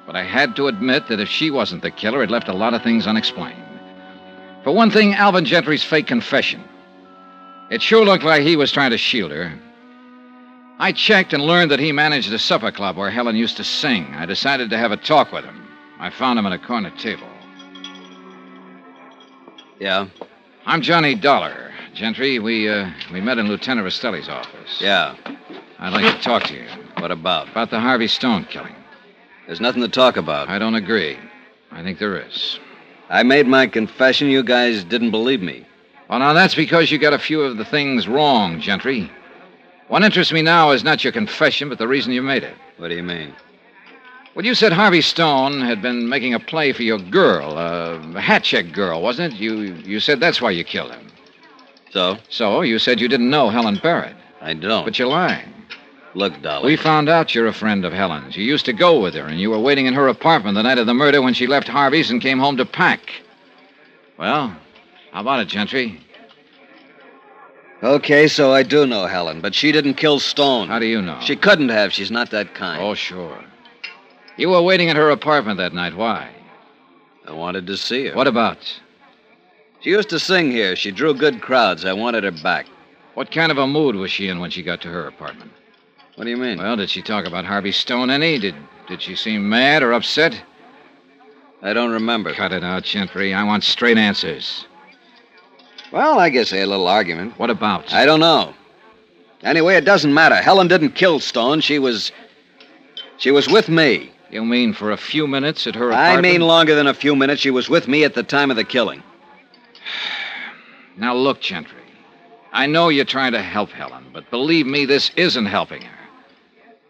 But 0.05 0.15
I 0.15 0.23
had 0.23 0.55
to 0.55 0.67
admit 0.67 1.07
that 1.07 1.19
if 1.19 1.29
she 1.29 1.51
wasn't 1.51 1.81
the 1.81 1.91
killer, 1.91 2.23
it 2.23 2.31
left 2.31 2.47
a 2.47 2.53
lot 2.53 2.73
of 2.73 2.83
things 2.83 3.07
unexplained. 3.07 3.63
For 4.63 4.71
one 4.71 4.91
thing, 4.91 5.13
Alvin 5.13 5.45
Gentry's 5.45 5.83
fake 5.83 6.07
confession. 6.07 6.63
It 7.69 7.81
sure 7.81 8.05
looked 8.05 8.23
like 8.23 8.43
he 8.43 8.55
was 8.55 8.71
trying 8.71 8.91
to 8.91 8.97
shield 8.97 9.31
her. 9.31 9.53
I 10.79 10.91
checked 10.91 11.33
and 11.33 11.43
learned 11.43 11.71
that 11.71 11.79
he 11.79 11.91
managed 11.91 12.33
a 12.33 12.39
supper 12.39 12.71
club 12.71 12.97
where 12.97 13.09
Helen 13.09 13.35
used 13.35 13.57
to 13.57 13.63
sing. 13.63 14.13
I 14.15 14.25
decided 14.25 14.69
to 14.71 14.77
have 14.77 14.91
a 14.91 14.97
talk 14.97 15.31
with 15.31 15.45
him. 15.45 15.67
I 15.99 16.09
found 16.09 16.37
him 16.37 16.45
at 16.45 16.53
a 16.53 16.57
corner 16.59 16.89
table. 16.97 17.27
Yeah? 19.79 20.07
I'm 20.65 20.81
Johnny 20.81 21.15
Dollar. 21.15 21.71
Gentry, 21.93 22.39
we, 22.39 22.67
uh, 22.67 22.89
we 23.11 23.21
met 23.21 23.37
in 23.37 23.47
Lieutenant 23.47 23.87
Rastelli's 23.87 24.29
office. 24.29 24.81
Yeah. 24.81 25.15
I'd 25.81 25.93
like 25.93 26.15
to 26.15 26.21
talk 26.21 26.43
to 26.43 26.53
you 26.53 26.65
What 26.99 27.09
about? 27.09 27.49
about 27.49 27.71
the 27.71 27.79
Harvey 27.79 28.07
Stone 28.07 28.45
killing. 28.45 28.75
There's 29.47 29.59
nothing 29.59 29.81
to 29.81 29.87
talk 29.87 30.15
about. 30.15 30.47
I 30.47 30.59
don't 30.59 30.75
agree. 30.75 31.17
I 31.71 31.81
think 31.81 31.97
there 31.97 32.21
is. 32.21 32.59
I 33.09 33.23
made 33.23 33.47
my 33.47 33.65
confession. 33.65 34.29
You 34.29 34.43
guys 34.43 34.83
didn't 34.83 35.09
believe 35.09 35.41
me. 35.41 35.65
Well, 36.07 36.19
now, 36.19 36.33
that's 36.33 36.53
because 36.53 36.91
you 36.91 36.99
got 36.99 37.13
a 37.13 37.19
few 37.19 37.41
of 37.41 37.57
the 37.57 37.65
things 37.65 38.07
wrong, 38.07 38.61
Gentry. 38.61 39.09
What 39.87 40.03
interests 40.03 40.31
me 40.31 40.43
now 40.43 40.69
is 40.71 40.83
not 40.83 41.03
your 41.03 41.13
confession, 41.13 41.67
but 41.67 41.79
the 41.79 41.87
reason 41.87 42.13
you 42.13 42.21
made 42.21 42.43
it. 42.43 42.55
What 42.77 42.89
do 42.89 42.95
you 42.95 43.03
mean? 43.03 43.33
Well, 44.35 44.45
you 44.45 44.53
said 44.53 44.71
Harvey 44.71 45.01
Stone 45.01 45.61
had 45.61 45.81
been 45.81 46.07
making 46.07 46.35
a 46.35 46.39
play 46.39 46.73
for 46.73 46.83
your 46.83 46.99
girl, 46.99 47.57
a 47.57 48.21
hat 48.21 48.43
check 48.43 48.71
girl, 48.71 49.01
wasn't 49.01 49.33
it? 49.33 49.39
You, 49.39 49.61
you 49.83 49.99
said 49.99 50.19
that's 50.19 50.41
why 50.41 50.51
you 50.51 50.63
killed 50.63 50.91
him. 50.91 51.07
So? 51.89 52.17
So, 52.29 52.61
you 52.61 52.77
said 52.77 53.01
you 53.01 53.07
didn't 53.07 53.29
know 53.29 53.49
Helen 53.49 53.79
Barrett. 53.81 54.15
I 54.41 54.53
don't. 54.53 54.85
But 54.85 54.99
you're 54.99 55.07
lying. 55.09 55.50
Look, 56.13 56.41
Dolly. 56.41 56.65
We 56.65 56.75
found 56.75 57.07
out 57.07 57.33
you're 57.33 57.47
a 57.47 57.53
friend 57.53 57.85
of 57.85 57.93
Helen's. 57.93 58.35
You 58.35 58.43
used 58.43 58.65
to 58.65 58.73
go 58.73 58.99
with 58.99 59.13
her, 59.13 59.25
and 59.25 59.39
you 59.39 59.49
were 59.49 59.59
waiting 59.59 59.85
in 59.85 59.93
her 59.93 60.07
apartment 60.07 60.55
the 60.55 60.63
night 60.63 60.77
of 60.77 60.85
the 60.85 60.93
murder 60.93 61.21
when 61.21 61.33
she 61.33 61.47
left 61.47 61.67
Harvey's 61.67 62.11
and 62.11 62.21
came 62.21 62.39
home 62.39 62.57
to 62.57 62.65
pack. 62.65 62.99
Well, 64.17 64.55
how 65.11 65.21
about 65.21 65.39
it, 65.39 65.47
Gentry? 65.47 66.01
Okay, 67.81 68.27
so 68.27 68.53
I 68.53 68.63
do 68.63 68.85
know 68.85 69.07
Helen, 69.07 69.41
but 69.41 69.55
she 69.55 69.71
didn't 69.71 69.95
kill 69.95 70.19
Stone. 70.19 70.67
How 70.67 70.79
do 70.79 70.85
you 70.85 71.01
know? 71.01 71.19
She 71.21 71.35
couldn't 71.35 71.69
have. 71.69 71.91
She's 71.93 72.11
not 72.11 72.29
that 72.31 72.53
kind. 72.53 72.81
Oh, 72.83 72.93
sure. 72.93 73.43
You 74.37 74.49
were 74.49 74.61
waiting 74.61 74.89
at 74.89 74.97
her 74.97 75.09
apartment 75.09 75.57
that 75.57 75.73
night. 75.73 75.95
Why? 75.95 76.29
I 77.25 77.31
wanted 77.31 77.65
to 77.67 77.77
see 77.77 78.07
her. 78.07 78.15
What 78.15 78.27
about? 78.27 78.57
She 79.79 79.89
used 79.89 80.09
to 80.09 80.19
sing 80.19 80.51
here. 80.51 80.75
She 80.75 80.91
drew 80.91 81.13
good 81.13 81.41
crowds. 81.41 81.85
I 81.85 81.93
wanted 81.93 82.23
her 82.23 82.31
back. 82.31 82.67
What 83.15 83.31
kind 83.31 83.51
of 83.51 83.57
a 83.57 83.65
mood 83.65 83.95
was 83.95 84.11
she 84.11 84.27
in 84.27 84.39
when 84.39 84.51
she 84.51 84.61
got 84.61 84.81
to 84.81 84.89
her 84.89 85.07
apartment? 85.07 85.51
What 86.21 86.25
do 86.25 86.29
you 86.29 86.37
mean? 86.37 86.59
Well, 86.59 86.75
did 86.75 86.91
she 86.91 87.01
talk 87.01 87.25
about 87.25 87.45
Harvey 87.45 87.71
Stone 87.71 88.11
any? 88.11 88.37
Did 88.37 88.53
did 88.87 89.01
she 89.01 89.15
seem 89.15 89.49
mad 89.49 89.81
or 89.81 89.91
upset? 89.91 90.39
I 91.63 91.73
don't 91.73 91.89
remember. 91.89 92.31
Cut 92.31 92.53
it 92.53 92.63
out, 92.63 92.83
Gentry. 92.83 93.33
I 93.33 93.43
want 93.43 93.63
straight 93.63 93.97
answers. 93.97 94.67
Well, 95.91 96.19
I 96.19 96.29
guess 96.29 96.51
they 96.51 96.59
had 96.59 96.67
a 96.67 96.69
little 96.69 96.87
argument. 96.87 97.39
What 97.39 97.49
about? 97.49 97.91
I 97.91 98.05
don't 98.05 98.19
know. 98.19 98.53
Anyway, 99.41 99.73
it 99.73 99.83
doesn't 99.83 100.13
matter. 100.13 100.35
Helen 100.35 100.67
didn't 100.67 100.91
kill 100.91 101.19
Stone. 101.19 101.61
She 101.61 101.79
was. 101.79 102.11
She 103.17 103.31
was 103.31 103.47
with 103.47 103.67
me. 103.67 104.11
You 104.29 104.45
mean 104.45 104.73
for 104.73 104.91
a 104.91 104.97
few 104.97 105.25
minutes 105.25 105.65
at 105.65 105.73
her 105.73 105.89
apartment? 105.89 106.19
I 106.19 106.21
mean 106.21 106.41
longer 106.41 106.75
than 106.75 106.85
a 106.85 106.93
few 106.93 107.15
minutes. 107.15 107.41
She 107.41 107.49
was 107.49 107.67
with 107.67 107.87
me 107.87 108.03
at 108.03 108.13
the 108.13 108.21
time 108.21 108.51
of 108.51 108.57
the 108.57 108.63
killing. 108.63 109.01
Now, 110.97 111.15
look, 111.15 111.41
Gentry. 111.41 111.81
I 112.53 112.67
know 112.67 112.89
you're 112.89 113.05
trying 113.05 113.31
to 113.31 113.41
help 113.41 113.71
Helen, 113.71 114.11
but 114.13 114.29
believe 114.29 114.67
me, 114.67 114.85
this 114.85 115.09
isn't 115.15 115.47
helping 115.47 115.81
her. 115.81 116.00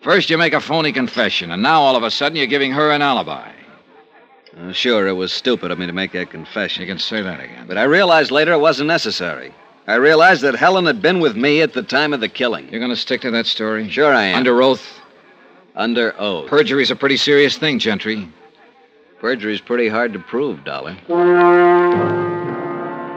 First, 0.01 0.29
you 0.31 0.37
make 0.37 0.53
a 0.53 0.59
phony 0.59 0.91
confession, 0.91 1.51
and 1.51 1.61
now 1.61 1.81
all 1.81 1.95
of 1.95 2.03
a 2.03 2.09
sudden 2.09 2.35
you're 2.35 2.47
giving 2.47 2.71
her 2.71 2.91
an 2.91 3.03
alibi. 3.03 3.51
Uh, 4.57 4.71
sure, 4.71 5.07
it 5.07 5.13
was 5.13 5.31
stupid 5.31 5.69
of 5.71 5.77
me 5.77 5.85
to 5.85 5.93
make 5.93 6.11
that 6.11 6.31
confession. 6.31 6.81
You 6.81 6.87
can 6.87 6.97
say 6.97 7.21
that 7.21 7.39
again. 7.39 7.67
But 7.67 7.77
I 7.77 7.83
realized 7.83 8.31
later 8.31 8.51
it 8.51 8.59
wasn't 8.59 8.87
necessary. 8.87 9.53
I 9.87 9.95
realized 9.95 10.41
that 10.41 10.55
Helen 10.55 10.85
had 10.85 11.01
been 11.01 11.19
with 11.19 11.35
me 11.35 11.61
at 11.61 11.73
the 11.73 11.83
time 11.83 12.13
of 12.13 12.19
the 12.19 12.27
killing. 12.27 12.67
You're 12.69 12.79
going 12.79 12.91
to 12.91 12.95
stick 12.95 13.21
to 13.21 13.31
that 13.31 13.45
story? 13.45 13.89
Sure 13.89 14.13
I 14.13 14.23
am. 14.25 14.37
Under 14.37 14.61
oath? 14.61 14.99
Under 15.75 16.19
oath. 16.19 16.49
Perjury's 16.49 16.91
a 16.91 16.95
pretty 16.95 17.17
serious 17.17 17.57
thing, 17.57 17.79
Gentry. 17.79 18.27
Perjury's 19.19 19.61
pretty 19.61 19.87
hard 19.87 20.13
to 20.13 20.19
prove, 20.19 20.63
Dollar. 20.63 20.95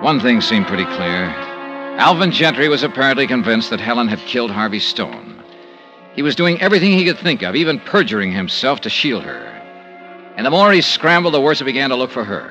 One 0.02 0.20
thing 0.20 0.42
seemed 0.42 0.66
pretty 0.66 0.84
clear. 0.84 1.24
Alvin 1.98 2.30
Gentry 2.30 2.68
was 2.68 2.82
apparently 2.82 3.26
convinced 3.26 3.70
that 3.70 3.80
Helen 3.80 4.08
had 4.08 4.18
killed 4.20 4.50
Harvey 4.50 4.80
Stone. 4.80 5.33
He 6.14 6.22
was 6.22 6.36
doing 6.36 6.60
everything 6.60 6.92
he 6.92 7.04
could 7.04 7.18
think 7.18 7.42
of, 7.42 7.56
even 7.56 7.80
perjuring 7.80 8.32
himself 8.32 8.80
to 8.82 8.90
shield 8.90 9.24
her. 9.24 9.50
And 10.36 10.46
the 10.46 10.50
more 10.50 10.72
he 10.72 10.80
scrambled, 10.80 11.34
the 11.34 11.40
worse 11.40 11.60
it 11.60 11.64
began 11.64 11.90
to 11.90 11.96
look 11.96 12.10
for 12.10 12.24
her. 12.24 12.50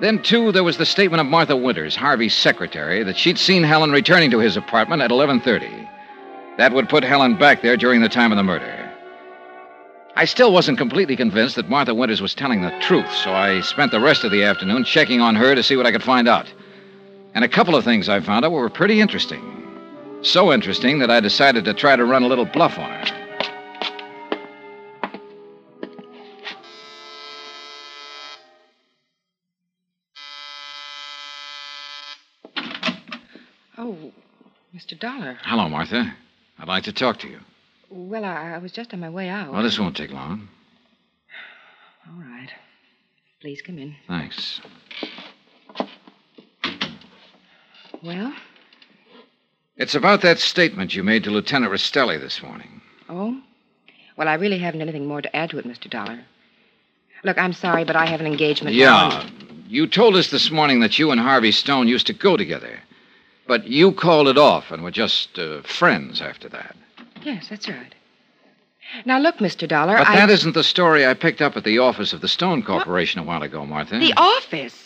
Then, 0.00 0.22
too, 0.22 0.52
there 0.52 0.64
was 0.64 0.76
the 0.76 0.84
statement 0.84 1.20
of 1.20 1.26
Martha 1.26 1.56
Winters, 1.56 1.96
Harvey's 1.96 2.34
secretary, 2.34 3.02
that 3.02 3.16
she'd 3.16 3.38
seen 3.38 3.62
Helen 3.62 3.90
returning 3.90 4.30
to 4.30 4.38
his 4.38 4.56
apartment 4.56 5.00
at 5.00 5.10
11:30. 5.10 5.88
That 6.58 6.72
would 6.72 6.88
put 6.88 7.04
Helen 7.04 7.36
back 7.36 7.62
there 7.62 7.76
during 7.76 8.02
the 8.02 8.08
time 8.08 8.32
of 8.32 8.36
the 8.36 8.42
murder. 8.42 8.90
I 10.14 10.24
still 10.24 10.52
wasn't 10.52 10.78
completely 10.78 11.16
convinced 11.16 11.56
that 11.56 11.68
Martha 11.68 11.94
Winters 11.94 12.22
was 12.22 12.34
telling 12.34 12.62
the 12.62 12.78
truth, 12.80 13.10
so 13.12 13.32
I 13.32 13.60
spent 13.60 13.90
the 13.90 14.00
rest 14.00 14.24
of 14.24 14.30
the 14.30 14.44
afternoon 14.44 14.84
checking 14.84 15.20
on 15.20 15.34
her 15.34 15.54
to 15.54 15.62
see 15.62 15.76
what 15.76 15.86
I 15.86 15.92
could 15.92 16.02
find 16.02 16.28
out. 16.28 16.50
And 17.34 17.44
a 17.44 17.48
couple 17.48 17.76
of 17.76 17.84
things 17.84 18.08
I 18.08 18.20
found 18.20 18.44
out 18.44 18.52
were 18.52 18.70
pretty 18.70 19.00
interesting. 19.00 19.65
So 20.26 20.52
interesting 20.52 20.98
that 20.98 21.10
I 21.10 21.20
decided 21.20 21.64
to 21.66 21.72
try 21.72 21.94
to 21.94 22.04
run 22.04 22.24
a 22.24 22.26
little 22.26 22.44
bluff 22.44 22.80
on 22.80 22.90
her. 22.90 23.04
Oh, 33.78 33.96
Mr. 34.74 34.98
Dollar. 34.98 35.38
Hello, 35.44 35.68
Martha. 35.68 36.12
I'd 36.58 36.66
like 36.66 36.82
to 36.84 36.92
talk 36.92 37.20
to 37.20 37.28
you. 37.28 37.38
Well, 37.88 38.24
I, 38.24 38.54
I 38.54 38.58
was 38.58 38.72
just 38.72 38.92
on 38.92 38.98
my 38.98 39.10
way 39.10 39.28
out. 39.28 39.52
Well, 39.52 39.62
this 39.62 39.78
won't 39.78 39.96
take 39.96 40.10
long. 40.10 40.48
All 42.08 42.20
right. 42.20 42.50
Please 43.40 43.62
come 43.62 43.78
in. 43.78 43.94
Thanks. 44.08 44.60
Well? 48.02 48.34
It's 49.76 49.94
about 49.94 50.22
that 50.22 50.38
statement 50.38 50.94
you 50.94 51.02
made 51.02 51.24
to 51.24 51.30
Lieutenant 51.30 51.72
Rastelli 51.72 52.18
this 52.18 52.42
morning. 52.42 52.80
Oh? 53.08 53.38
Well, 54.16 54.28
I 54.28 54.34
really 54.34 54.58
haven't 54.58 54.80
anything 54.80 55.06
more 55.06 55.20
to 55.20 55.36
add 55.36 55.50
to 55.50 55.58
it, 55.58 55.66
Mr. 55.66 55.90
Dollar. 55.90 56.20
Look, 57.24 57.38
I'm 57.38 57.52
sorry, 57.52 57.84
but 57.84 57.96
I 57.96 58.06
have 58.06 58.20
an 58.20 58.26
engagement. 58.26 58.74
Yeah. 58.74 59.28
You 59.68 59.86
told 59.86 60.16
us 60.16 60.30
this 60.30 60.50
morning 60.50 60.80
that 60.80 60.98
you 60.98 61.10
and 61.10 61.20
Harvey 61.20 61.52
Stone 61.52 61.88
used 61.88 62.06
to 62.06 62.12
go 62.12 62.36
together. 62.36 62.78
But 63.46 63.66
you 63.66 63.92
called 63.92 64.28
it 64.28 64.38
off 64.38 64.70
and 64.70 64.82
were 64.82 64.90
just 64.90 65.38
uh, 65.38 65.62
friends 65.62 66.20
after 66.20 66.48
that. 66.48 66.74
Yes, 67.22 67.48
that's 67.48 67.68
right. 67.68 67.94
Now, 69.04 69.18
look, 69.18 69.36
Mr. 69.36 69.68
Dollar. 69.68 69.98
But 69.98 70.08
I... 70.08 70.16
that 70.16 70.30
isn't 70.30 70.54
the 70.54 70.64
story 70.64 71.06
I 71.06 71.14
picked 71.14 71.42
up 71.42 71.56
at 71.56 71.64
the 71.64 71.78
office 71.78 72.12
of 72.12 72.20
the 72.20 72.28
Stone 72.28 72.62
Corporation 72.62 73.20
a 73.20 73.24
while 73.24 73.42
ago, 73.42 73.66
Martha. 73.66 73.98
The 73.98 74.14
office. 74.16 74.85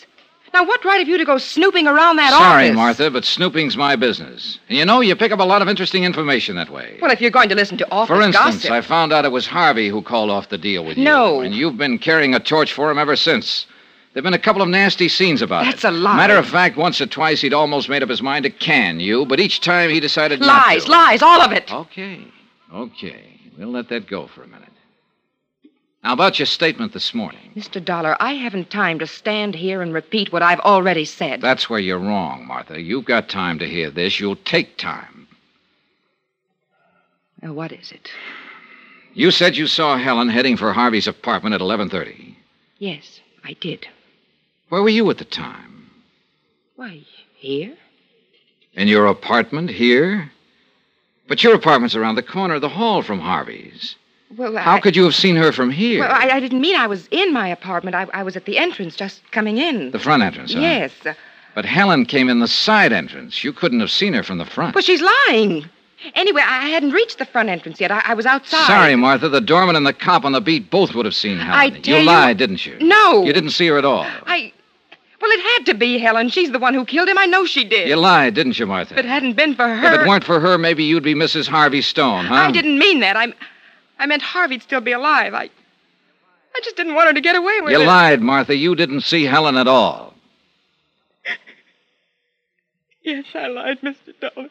Now, 0.53 0.65
what 0.65 0.83
right 0.83 0.99
have 0.99 1.07
you 1.07 1.17
to 1.17 1.23
go 1.25 1.37
snooping 1.37 1.87
around 1.87 2.17
that 2.17 2.33
office? 2.33 2.45
Sorry, 2.45 2.65
office? 2.65 2.75
Martha, 2.75 3.11
but 3.11 3.23
snooping's 3.23 3.77
my 3.77 3.95
business. 3.95 4.59
And 4.67 4.77
you 4.77 4.85
know, 4.85 4.99
you 4.99 5.15
pick 5.15 5.31
up 5.31 5.39
a 5.39 5.43
lot 5.43 5.61
of 5.61 5.69
interesting 5.69 6.03
information 6.03 6.57
that 6.57 6.69
way. 6.69 6.97
Well, 7.01 7.11
if 7.11 7.21
you're 7.21 7.31
going 7.31 7.49
to 7.49 7.55
listen 7.55 7.77
to 7.77 7.89
office 7.91 8.15
For 8.15 8.21
instance, 8.21 8.55
gossip. 8.55 8.71
I 8.71 8.81
found 8.81 9.13
out 9.13 9.23
it 9.23 9.31
was 9.31 9.47
Harvey 9.47 9.87
who 9.87 10.01
called 10.01 10.29
off 10.29 10.49
the 10.49 10.57
deal 10.57 10.83
with 10.83 10.97
you. 10.97 11.05
No. 11.05 11.39
And 11.39 11.55
you've 11.55 11.77
been 11.77 11.97
carrying 11.97 12.35
a 12.35 12.39
torch 12.39 12.73
for 12.73 12.91
him 12.91 12.97
ever 12.97 13.15
since. 13.15 13.65
There've 14.13 14.25
been 14.25 14.33
a 14.33 14.39
couple 14.39 14.61
of 14.61 14.67
nasty 14.67 15.07
scenes 15.07 15.41
about 15.41 15.63
That's 15.63 15.79
it. 15.79 15.81
That's 15.83 15.95
a 15.95 15.97
lie. 15.97 16.17
Matter 16.17 16.35
of 16.35 16.45
fact, 16.45 16.75
once 16.75 16.99
or 16.99 17.05
twice 17.05 17.39
he'd 17.39 17.53
almost 17.53 17.87
made 17.87 18.03
up 18.03 18.09
his 18.09 18.21
mind 18.21 18.43
to 18.43 18.49
can 18.49 18.99
you, 18.99 19.25
but 19.25 19.39
each 19.39 19.61
time 19.61 19.89
he 19.89 20.01
decided 20.01 20.41
not 20.41 20.67
Lies, 20.67 20.87
lies, 20.89 21.21
all 21.21 21.39
of 21.39 21.53
it. 21.53 21.71
Okay, 21.71 22.27
okay. 22.73 23.39
We'll 23.57 23.69
let 23.71 23.87
that 23.87 24.07
go 24.07 24.27
for 24.27 24.43
a 24.43 24.47
minute. 24.47 24.67
Now, 26.03 26.13
about 26.13 26.39
your 26.39 26.47
statement 26.47 26.93
this 26.93 27.13
morning. 27.13 27.51
Mr. 27.55 27.83
Dollar, 27.83 28.17
I 28.19 28.33
haven't 28.33 28.71
time 28.71 28.97
to 28.99 29.07
stand 29.07 29.53
here 29.53 29.83
and 29.83 29.93
repeat 29.93 30.33
what 30.33 30.41
I've 30.41 30.59
already 30.61 31.05
said. 31.05 31.41
That's 31.41 31.69
where 31.69 31.79
you're 31.79 31.99
wrong, 31.99 32.47
Martha. 32.47 32.81
You've 32.81 33.05
got 33.05 33.29
time 33.29 33.59
to 33.59 33.67
hear 33.67 33.91
this. 33.91 34.19
You'll 34.19 34.35
take 34.37 34.77
time. 34.77 35.27
Now, 37.41 37.53
what 37.53 37.71
is 37.71 37.91
it? 37.91 38.09
You 39.13 39.29
said 39.29 39.57
you 39.57 39.67
saw 39.67 39.97
Helen 39.97 40.29
heading 40.29 40.57
for 40.57 40.73
Harvey's 40.73 41.07
apartment 41.07 41.53
at 41.53 41.61
11:30. 41.61 42.35
Yes, 42.79 43.19
I 43.43 43.53
did. 43.53 43.87
Where 44.69 44.81
were 44.81 44.89
you 44.89 45.09
at 45.11 45.17
the 45.17 45.25
time? 45.25 45.91
Why, 46.77 47.01
here? 47.35 47.75
In 48.73 48.87
your 48.87 49.05
apartment 49.05 49.69
here? 49.69 50.31
But 51.27 51.43
your 51.43 51.53
apartment's 51.53 51.95
around 51.95 52.15
the 52.15 52.23
corner 52.23 52.55
of 52.55 52.61
the 52.61 52.69
hall 52.69 53.01
from 53.01 53.19
Harvey's. 53.19 53.95
Well, 54.37 54.55
How 54.55 54.75
I, 54.75 54.79
could 54.79 54.95
you 54.95 55.03
have 55.03 55.15
seen 55.15 55.35
her 55.35 55.51
from 55.51 55.69
here? 55.71 56.01
Well, 56.01 56.11
I, 56.11 56.29
I 56.29 56.39
didn't 56.39 56.61
mean 56.61 56.75
I 56.75 56.87
was 56.87 57.07
in 57.11 57.33
my 57.33 57.47
apartment. 57.47 57.95
I, 57.95 58.07
I 58.13 58.23
was 58.23 58.35
at 58.37 58.45
the 58.45 58.57
entrance, 58.57 58.95
just 58.95 59.21
coming 59.31 59.57
in. 59.57 59.91
The 59.91 59.99
front 59.99 60.23
entrance, 60.23 60.53
huh? 60.53 60.59
Yes. 60.61 60.91
But 61.53 61.65
Helen 61.65 62.05
came 62.05 62.29
in 62.29 62.39
the 62.39 62.47
side 62.47 62.93
entrance. 62.93 63.43
You 63.43 63.51
couldn't 63.51 63.81
have 63.81 63.91
seen 63.91 64.13
her 64.13 64.23
from 64.23 64.37
the 64.37 64.45
front. 64.45 64.73
But 64.73 64.85
she's 64.85 65.01
lying. 65.01 65.65
Anyway, 66.15 66.41
I 66.43 66.69
hadn't 66.69 66.91
reached 66.91 67.19
the 67.19 67.25
front 67.25 67.49
entrance 67.49 67.79
yet. 67.79 67.91
I, 67.91 68.01
I 68.05 68.13
was 68.13 68.25
outside. 68.25 68.65
Sorry, 68.65 68.95
Martha. 68.95 69.29
The 69.29 69.41
doorman 69.41 69.75
and 69.75 69.85
the 69.85 69.93
cop 69.93 70.23
on 70.25 70.31
the 70.31 70.41
beat 70.41 70.71
both 70.71 70.95
would 70.95 71.05
have 71.05 71.13
seen 71.13 71.37
Helen. 71.37 71.51
I 71.59 71.65
you 71.65 71.81
tell 71.81 71.99
you- 71.99 72.05
lied, 72.05 72.37
didn't 72.37 72.65
you? 72.65 72.77
No. 72.79 73.23
You 73.23 73.33
didn't 73.33 73.51
see 73.51 73.67
her 73.67 73.77
at 73.77 73.85
all. 73.85 74.05
I. 74.25 74.53
Well, 75.21 75.29
it 75.29 75.39
had 75.39 75.65
to 75.67 75.73
be 75.75 75.99
Helen. 75.99 76.29
She's 76.29 76.51
the 76.51 76.57
one 76.57 76.73
who 76.73 76.83
killed 76.83 77.07
him. 77.07 77.17
I 77.19 77.27
know 77.27 77.45
she 77.45 77.63
did. 77.63 77.87
You 77.87 77.95
lied, 77.95 78.33
didn't 78.33 78.57
you, 78.57 78.65
Martha? 78.65 78.95
If 78.95 78.99
it 79.01 79.05
hadn't 79.05 79.33
been 79.33 79.53
for 79.53 79.67
her. 79.67 79.93
If 79.93 80.01
it 80.01 80.07
weren't 80.07 80.23
for 80.23 80.39
her, 80.39 80.57
maybe 80.57 80.83
you'd 80.83 81.03
be 81.03 81.13
Mrs. 81.13 81.47
Harvey 81.47 81.81
Stone, 81.83 82.25
huh? 82.25 82.33
I 82.33 82.51
didn't 82.51 82.79
mean 82.79 83.01
that. 83.01 83.15
I, 83.15 83.31
I 84.01 84.07
meant 84.07 84.23
Harvey'd 84.23 84.63
still 84.63 84.81
be 84.81 84.93
alive. 84.93 85.35
I, 85.35 85.43
I 85.43 86.59
just 86.63 86.75
didn't 86.75 86.95
want 86.95 87.07
her 87.09 87.13
to 87.13 87.21
get 87.21 87.35
away 87.35 87.61
with 87.61 87.71
You 87.71 87.81
it. 87.81 87.85
lied, 87.85 88.19
Martha. 88.21 88.55
You 88.55 88.73
didn't 88.75 89.01
see 89.01 89.23
Helen 89.25 89.55
at 89.57 89.67
all. 89.67 90.13
Yes, 93.03 93.25
I 93.33 93.47
lied, 93.47 93.81
Mr. 93.81 94.13
Dollar. 94.19 94.49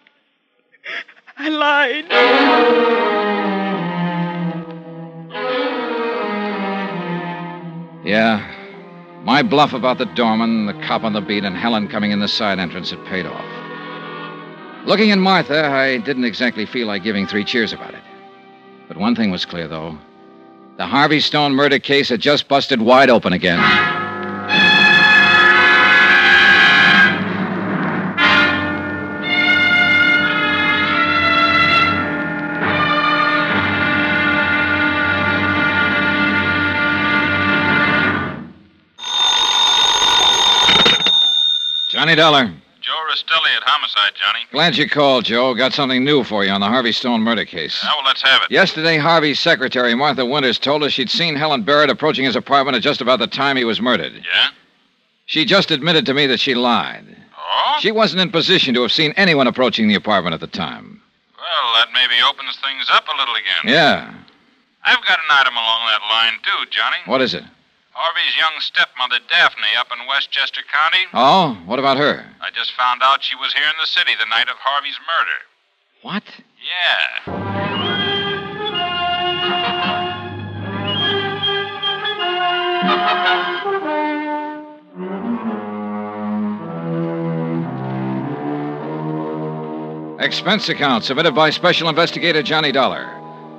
I 1.38 1.48
lied. 1.50 3.10
Yeah. 8.04 8.56
My 9.24 9.42
bluff 9.42 9.72
about 9.74 9.98
the 9.98 10.06
doorman, 10.06 10.66
the 10.66 10.72
cop 10.86 11.04
on 11.04 11.12
the 11.12 11.20
beat, 11.20 11.44
and 11.44 11.56
Helen 11.56 11.88
coming 11.88 12.10
in 12.10 12.20
the 12.20 12.28
side 12.28 12.58
entrance 12.58 12.90
had 12.90 13.04
paid 13.06 13.26
off. 13.26 13.44
Looking 14.86 15.10
at 15.10 15.18
Martha, 15.18 15.66
I 15.66 15.98
didn't 15.98 16.24
exactly 16.24 16.64
feel 16.64 16.86
like 16.86 17.02
giving 17.04 17.26
three 17.26 17.44
cheers 17.44 17.72
about 17.72 17.92
it. 17.92 18.02
But 18.90 18.96
one 18.96 19.14
thing 19.14 19.30
was 19.30 19.44
clear, 19.44 19.68
though. 19.68 19.96
The 20.76 20.84
Harvey 20.84 21.20
Stone 21.20 21.54
murder 21.54 21.78
case 21.78 22.08
had 22.08 22.20
just 22.20 22.48
busted 22.48 22.82
wide 22.82 23.08
open 23.08 23.32
again. 23.32 23.60
Johnny 41.88 42.16
Dollar. 42.16 42.59
Rastelli 43.10 43.56
at 43.56 43.62
Homicide, 43.64 44.12
Johnny. 44.14 44.40
Glad 44.50 44.76
you 44.76 44.88
called, 44.88 45.24
Joe. 45.24 45.54
Got 45.54 45.72
something 45.72 46.04
new 46.04 46.24
for 46.24 46.44
you 46.44 46.50
on 46.50 46.60
the 46.60 46.66
Harvey 46.68 46.92
Stone 46.92 47.22
murder 47.22 47.44
case. 47.44 47.82
Now, 47.84 47.96
well, 47.96 48.06
let's 48.06 48.22
have 48.22 48.42
it. 48.42 48.50
Yesterday, 48.50 48.98
Harvey's 48.98 49.40
secretary, 49.40 49.94
Martha 49.94 50.24
Winters, 50.26 50.58
told 50.58 50.82
us 50.82 50.92
she'd 50.92 51.10
seen 51.10 51.36
Helen 51.36 51.62
Barrett 51.62 51.90
approaching 51.90 52.24
his 52.24 52.36
apartment 52.36 52.76
at 52.76 52.82
just 52.82 53.00
about 53.00 53.18
the 53.18 53.26
time 53.26 53.56
he 53.56 53.64
was 53.64 53.80
murdered. 53.80 54.14
Yeah? 54.14 54.48
She 55.26 55.44
just 55.44 55.70
admitted 55.70 56.06
to 56.06 56.14
me 56.14 56.26
that 56.26 56.40
she 56.40 56.54
lied. 56.54 57.04
Oh? 57.36 57.76
She 57.80 57.92
wasn't 57.92 58.20
in 58.20 58.30
position 58.30 58.74
to 58.74 58.82
have 58.82 58.92
seen 58.92 59.12
anyone 59.16 59.46
approaching 59.46 59.88
the 59.88 59.94
apartment 59.94 60.34
at 60.34 60.40
the 60.40 60.46
time. 60.46 61.00
Well, 61.36 61.74
that 61.74 61.88
maybe 61.94 62.20
opens 62.28 62.56
things 62.58 62.86
up 62.92 63.04
a 63.06 63.16
little 63.16 63.34
again. 63.34 63.74
Yeah. 63.74 64.14
I've 64.84 65.04
got 65.06 65.18
an 65.18 65.30
item 65.30 65.54
along 65.54 65.86
that 65.86 66.00
line, 66.10 66.32
too, 66.42 66.70
Johnny. 66.70 66.96
What 67.06 67.22
is 67.22 67.34
it? 67.34 67.44
Harvey's 67.92 68.36
young 68.36 68.60
stepmother, 68.60 69.18
Daphne, 69.28 69.76
up 69.78 69.88
in 69.92 70.06
Westchester 70.06 70.62
County. 70.72 71.06
Oh, 71.12 71.58
what 71.66 71.78
about 71.78 71.96
her? 71.96 72.24
I 72.40 72.50
just 72.50 72.72
found 72.72 73.02
out 73.02 73.22
she 73.22 73.34
was 73.36 73.52
here 73.52 73.64
in 73.66 73.74
the 73.80 73.86
city 73.86 74.12
the 74.18 74.26
night 74.30 74.48
of 74.48 74.56
Harvey's 74.58 74.98
murder. 75.06 75.40
What? 76.02 76.22
Yeah. 76.62 77.50
Expense 90.20 90.68
account 90.68 91.04
submitted 91.04 91.34
by 91.34 91.50
Special 91.50 91.88
Investigator 91.88 92.42
Johnny 92.42 92.72
Dollar 92.72 93.10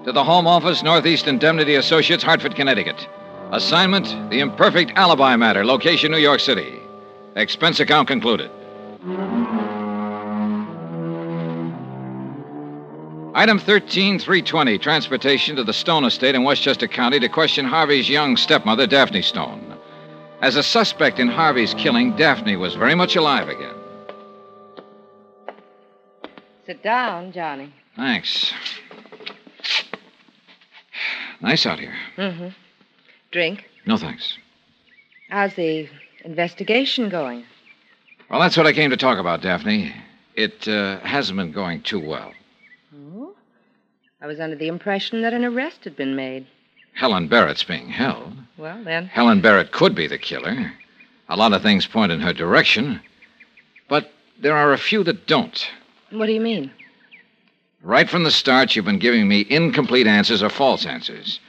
to 0.06 0.12
the 0.12 0.24
Home 0.24 0.48
Office, 0.48 0.84
Northeast 0.84 1.28
Indemnity 1.28 1.76
Associates, 1.76 2.24
Hartford, 2.24 2.56
Connecticut. 2.56 3.08
Assignment 3.51 4.29
The 4.29 4.39
Imperfect 4.39 4.91
Alibi 4.96 5.36
Matter, 5.36 5.65
location 5.65 6.12
New 6.12 6.17
York 6.17 6.39
City. 6.39 6.79
Expense 7.36 7.81
account 7.81 8.08
concluded. 8.08 8.50
Item 13.34 13.60
13320, 13.60 14.77
transportation 14.77 15.55
to 15.58 15.63
the 15.63 15.74
Stone 15.74 16.05
estate 16.05 16.36
in 16.36 16.43
Westchester 16.43 16.88
County 16.88 17.20
to 17.20 17.27
question 17.27 17.65
Harvey's 17.65 18.10
young 18.10 18.38
stepmother, 18.38 18.88
Daphne 18.88 19.22
Stone. 19.22 19.77
As 20.41 20.55
a 20.55 20.63
suspect 20.63 21.20
in 21.20 21.27
Harvey's 21.27 21.74
killing, 21.74 22.15
Daphne 22.15 22.55
was 22.55 22.75
very 22.75 22.96
much 22.96 23.15
alive 23.15 23.50
again. 23.50 23.75
Sit 26.65 26.84
down, 26.84 27.31
Johnny. 27.31 27.74
Thanks. 27.98 28.53
Nice 31.41 31.65
out 31.65 31.79
here. 31.79 31.96
Mm-hmm. 32.17 32.48
Drink. 33.32 33.66
No 33.86 33.98
thanks. 33.98 34.38
How's 35.30 35.54
the 35.56 35.88
investigation 36.26 37.10
going? 37.10 37.46
Well, 38.30 38.40
that's 38.40 38.58
what 38.58 38.68
I 38.68 38.74
came 38.74 38.90
to 38.90 38.98
talk 38.98 39.18
about, 39.18 39.42
Daphne. 39.42 39.94
It 40.36 40.68
uh, 40.68 41.00
hasn't 41.00 41.38
been 41.38 41.52
going 41.52 41.82
too 41.82 42.00
well. 42.00 42.34
Oh? 42.96 43.34
I 44.22 44.28
was 44.28 44.40
under 44.40 44.56
the 44.56 44.68
impression 44.68 45.22
that 45.22 45.34
an 45.34 45.46
arrest 45.46 45.86
had 45.86 45.96
been 45.96 46.16
made. 46.16 46.46
Helen 46.94 47.28
Barrett's 47.28 47.64
being 47.64 47.90
held. 47.90 48.34
Well, 48.58 48.84
then. 48.84 49.08
Helen 49.08 49.42
Barrett 49.42 49.72
could 49.72 49.96
be 49.96 50.08
the 50.08 50.18
killer. 50.18 50.72
A 51.30 51.38
lot 51.38 51.54
of 51.54 51.62
things 51.62 51.88
point 51.88 52.12
in 52.12 52.20
her 52.20 52.34
direction. 52.34 53.02
But 53.88 54.12
there 54.40 54.56
are 54.56 54.74
a 54.74 54.78
few 54.78 55.04
that 55.06 55.28
don't. 55.28 55.70
What 56.12 56.26
do 56.26 56.34
you 56.34 56.42
mean? 56.42 56.72
Right 57.82 58.10
from 58.10 58.24
the 58.24 58.32
start, 58.32 58.76
you've 58.76 58.86
been 58.86 59.00
giving 59.00 59.28
me 59.28 59.46
incomplete 59.50 60.08
answers 60.08 60.44
or 60.44 60.50
false 60.50 60.86
answers. 60.86 61.40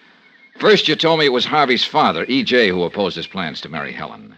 First, 0.58 0.88
you 0.88 0.96
told 0.96 1.18
me 1.18 1.26
it 1.26 1.32
was 1.32 1.44
Harvey's 1.44 1.84
father, 1.84 2.24
E.J., 2.28 2.68
who 2.68 2.82
opposed 2.82 3.16
his 3.16 3.26
plans 3.26 3.60
to 3.62 3.68
marry 3.68 3.92
Helen. 3.92 4.36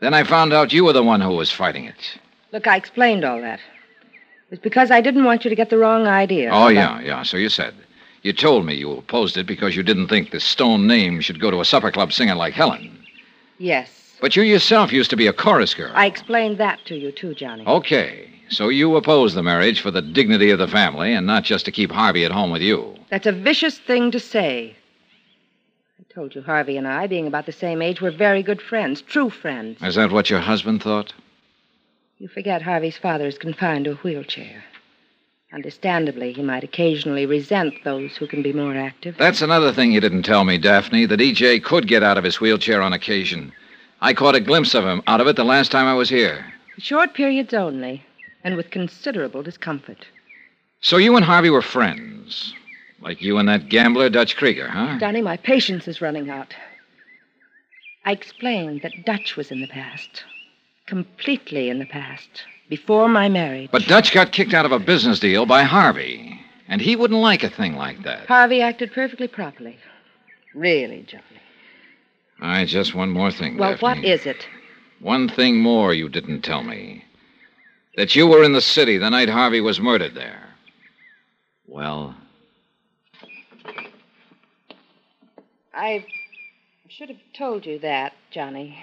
Then 0.00 0.14
I 0.14 0.24
found 0.24 0.52
out 0.52 0.72
you 0.72 0.84
were 0.84 0.92
the 0.92 1.02
one 1.02 1.20
who 1.20 1.30
was 1.30 1.50
fighting 1.50 1.84
it. 1.84 2.18
Look, 2.52 2.66
I 2.66 2.76
explained 2.76 3.24
all 3.24 3.40
that. 3.40 3.60
It 3.60 4.50
was 4.50 4.58
because 4.58 4.90
I 4.90 5.00
didn't 5.00 5.24
want 5.24 5.44
you 5.44 5.50
to 5.50 5.56
get 5.56 5.70
the 5.70 5.78
wrong 5.78 6.06
idea. 6.06 6.50
Oh, 6.52 6.68
yeah, 6.68 7.00
yeah, 7.00 7.22
so 7.22 7.36
you 7.36 7.48
said. 7.48 7.74
You 8.22 8.32
told 8.32 8.66
me 8.66 8.74
you 8.74 8.90
opposed 8.90 9.36
it 9.36 9.46
because 9.46 9.76
you 9.76 9.82
didn't 9.82 10.08
think 10.08 10.30
the 10.30 10.40
Stone 10.40 10.86
name 10.86 11.20
should 11.20 11.40
go 11.40 11.50
to 11.50 11.60
a 11.60 11.64
supper 11.64 11.90
club 11.90 12.12
singer 12.12 12.34
like 12.34 12.54
Helen. 12.54 12.98
Yes. 13.58 14.16
But 14.20 14.36
you 14.36 14.42
yourself 14.42 14.92
used 14.92 15.10
to 15.10 15.16
be 15.16 15.26
a 15.26 15.32
chorus 15.32 15.74
girl. 15.74 15.92
I 15.94 16.06
explained 16.06 16.58
that 16.58 16.84
to 16.86 16.96
you, 16.96 17.12
too, 17.12 17.34
Johnny. 17.34 17.64
Okay, 17.66 18.28
so 18.48 18.68
you 18.68 18.96
oppose 18.96 19.34
the 19.34 19.42
marriage 19.42 19.80
for 19.80 19.90
the 19.90 20.02
dignity 20.02 20.50
of 20.50 20.58
the 20.58 20.68
family 20.68 21.14
and 21.14 21.26
not 21.26 21.44
just 21.44 21.64
to 21.66 21.72
keep 21.72 21.90
Harvey 21.90 22.24
at 22.24 22.32
home 22.32 22.50
with 22.50 22.62
you. 22.62 22.96
That's 23.08 23.26
a 23.26 23.32
vicious 23.32 23.78
thing 23.78 24.10
to 24.10 24.20
say. 24.20 24.76
Told 26.14 26.34
you 26.34 26.42
Harvey 26.42 26.76
and 26.76 26.88
I, 26.88 27.06
being 27.06 27.28
about 27.28 27.46
the 27.46 27.52
same 27.52 27.80
age, 27.80 28.00
were 28.00 28.10
very 28.10 28.42
good 28.42 28.60
friends, 28.60 29.00
true 29.00 29.30
friends. 29.30 29.80
Is 29.80 29.94
that 29.94 30.10
what 30.10 30.28
your 30.28 30.40
husband 30.40 30.82
thought? 30.82 31.12
You 32.18 32.26
forget 32.26 32.62
Harvey's 32.62 32.98
father 32.98 33.28
is 33.28 33.38
confined 33.38 33.84
to 33.84 33.92
a 33.92 33.96
wheelchair. 33.96 34.64
Understandably, 35.52 36.32
he 36.32 36.42
might 36.42 36.64
occasionally 36.64 37.26
resent 37.26 37.84
those 37.84 38.16
who 38.16 38.26
can 38.26 38.42
be 38.42 38.52
more 38.52 38.76
active. 38.76 39.16
That's 39.18 39.40
another 39.40 39.72
thing 39.72 39.92
you 39.92 40.00
didn't 40.00 40.24
tell 40.24 40.42
me, 40.42 40.58
Daphne, 40.58 41.06
that 41.06 41.20
EJ 41.20 41.62
could 41.62 41.86
get 41.86 42.02
out 42.02 42.18
of 42.18 42.24
his 42.24 42.40
wheelchair 42.40 42.82
on 42.82 42.92
occasion. 42.92 43.52
I 44.00 44.12
caught 44.12 44.34
a 44.34 44.40
glimpse 44.40 44.74
of 44.74 44.84
him 44.84 45.02
out 45.06 45.20
of 45.20 45.28
it 45.28 45.36
the 45.36 45.44
last 45.44 45.70
time 45.70 45.86
I 45.86 45.94
was 45.94 46.08
here. 46.08 46.44
Short 46.78 47.14
periods 47.14 47.54
only, 47.54 48.04
and 48.42 48.56
with 48.56 48.70
considerable 48.70 49.44
discomfort. 49.44 50.06
So 50.80 50.96
you 50.96 51.14
and 51.14 51.24
Harvey 51.24 51.50
were 51.50 51.62
friends. 51.62 52.52
Like 53.00 53.22
you 53.22 53.38
and 53.38 53.48
that 53.48 53.68
gambler, 53.68 54.10
Dutch 54.10 54.36
Krieger, 54.36 54.68
huh? 54.68 54.98
Johnny, 54.98 55.22
my 55.22 55.36
patience 55.36 55.88
is 55.88 56.00
running 56.00 56.28
out. 56.28 56.54
I 58.04 58.12
explained 58.12 58.82
that 58.82 59.04
Dutch 59.04 59.36
was 59.36 59.50
in 59.50 59.60
the 59.60 59.66
past. 59.66 60.24
Completely 60.86 61.70
in 61.70 61.78
the 61.78 61.86
past. 61.86 62.44
Before 62.68 63.08
my 63.08 63.28
marriage. 63.28 63.70
But 63.72 63.86
Dutch 63.86 64.12
got 64.12 64.32
kicked 64.32 64.54
out 64.54 64.66
of 64.66 64.72
a 64.72 64.78
business 64.78 65.18
deal 65.18 65.46
by 65.46 65.62
Harvey. 65.62 66.40
And 66.68 66.80
he 66.80 66.94
wouldn't 66.94 67.20
like 67.20 67.42
a 67.42 67.50
thing 67.50 67.74
like 67.74 68.02
that. 68.04 68.26
Harvey 68.26 68.60
acted 68.62 68.92
perfectly 68.92 69.28
properly. 69.28 69.76
Really, 70.54 71.02
Johnny. 71.02 71.24
All 72.40 72.48
right, 72.48 72.68
just 72.68 72.94
one 72.94 73.10
more 73.10 73.30
thing. 73.30 73.58
Well, 73.58 73.72
Daphne. 73.72 73.82
what 73.82 74.04
is 74.04 74.24
it? 74.24 74.46
One 75.00 75.28
thing 75.28 75.58
more 75.58 75.92
you 75.92 76.08
didn't 76.08 76.42
tell 76.42 76.62
me. 76.62 77.04
That 77.96 78.14
you 78.14 78.26
were 78.26 78.44
in 78.44 78.52
the 78.52 78.60
city 78.60 78.98
the 78.98 79.10
night 79.10 79.28
Harvey 79.28 79.60
was 79.60 79.80
murdered 79.80 80.14
there. 80.14 80.42
Well, 81.66 82.14
I 85.74 86.04
should 86.88 87.08
have 87.08 87.18
told 87.32 87.66
you 87.66 87.78
that, 87.80 88.12
Johnny. 88.30 88.78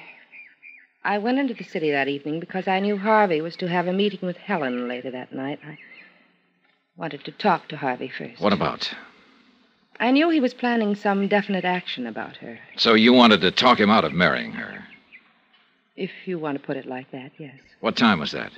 I 1.03 1.17
went 1.17 1.39
into 1.39 1.53
the 1.53 1.63
city 1.63 1.91
that 1.91 2.07
evening 2.07 2.39
because 2.39 2.67
I 2.67 2.79
knew 2.79 2.97
Harvey 2.97 3.41
was 3.41 3.55
to 3.57 3.67
have 3.67 3.87
a 3.87 3.93
meeting 3.93 4.19
with 4.21 4.37
Helen 4.37 4.87
later 4.87 5.11
that 5.11 5.33
night. 5.33 5.59
I 5.65 5.77
wanted 6.95 7.23
to 7.25 7.31
talk 7.31 7.67
to 7.69 7.77
Harvey 7.77 8.09
first. 8.09 8.41
what 8.41 8.53
about? 8.53 8.93
I 9.99 10.11
knew 10.11 10.29
he 10.29 10.39
was 10.39 10.53
planning 10.53 10.95
some 10.95 11.27
definite 11.27 11.65
action 11.65 12.05
about 12.05 12.37
her. 12.37 12.59
So 12.77 12.93
you 12.93 13.13
wanted 13.13 13.41
to 13.41 13.51
talk 13.51 13.79
him 13.79 13.89
out 13.89 14.03
of 14.03 14.13
marrying 14.13 14.51
her. 14.51 14.85
If 15.95 16.11
you 16.25 16.37
want 16.37 16.59
to 16.59 16.63
put 16.63 16.77
it 16.77 16.85
like 16.85 17.09
that, 17.11 17.31
yes. 17.37 17.59
What 17.79 17.95
time 17.95 18.19
was 18.19 18.31
that? 18.31 18.51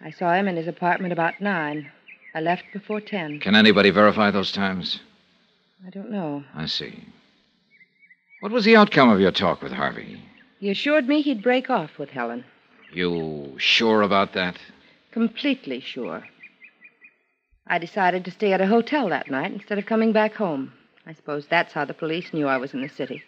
I 0.00 0.10
saw 0.10 0.34
him 0.34 0.46
in 0.46 0.56
his 0.56 0.68
apartment 0.68 1.12
about 1.12 1.40
nine. 1.40 1.90
I 2.34 2.40
left 2.40 2.64
before 2.72 3.00
ten. 3.00 3.40
Can 3.40 3.54
anybody 3.54 3.90
verify 3.90 4.30
those 4.30 4.52
times? 4.52 5.00
I 5.86 5.90
don't 5.90 6.10
know. 6.10 6.44
I 6.54 6.66
see. 6.66 7.04
What 8.40 8.52
was 8.52 8.64
the 8.64 8.76
outcome 8.76 9.08
of 9.10 9.20
your 9.20 9.32
talk 9.32 9.62
with 9.62 9.72
Harvey? 9.72 10.22
He 10.60 10.70
assured 10.70 11.08
me 11.08 11.22
he'd 11.22 11.42
break 11.42 11.70
off 11.70 11.98
with 11.98 12.10
Helen. 12.10 12.44
You 12.92 13.54
sure 13.58 14.02
about 14.02 14.32
that? 14.34 14.56
Completely 15.12 15.80
sure. 15.80 16.24
I 17.66 17.78
decided 17.78 18.24
to 18.24 18.30
stay 18.30 18.52
at 18.52 18.60
a 18.60 18.66
hotel 18.66 19.08
that 19.08 19.30
night 19.30 19.52
instead 19.52 19.78
of 19.78 19.86
coming 19.86 20.12
back 20.12 20.34
home. 20.34 20.72
I 21.04 21.14
suppose 21.14 21.46
that's 21.46 21.72
how 21.72 21.84
the 21.84 21.94
police 21.94 22.32
knew 22.32 22.46
I 22.46 22.58
was 22.58 22.74
in 22.74 22.80
the 22.80 22.88
city. 22.88 23.22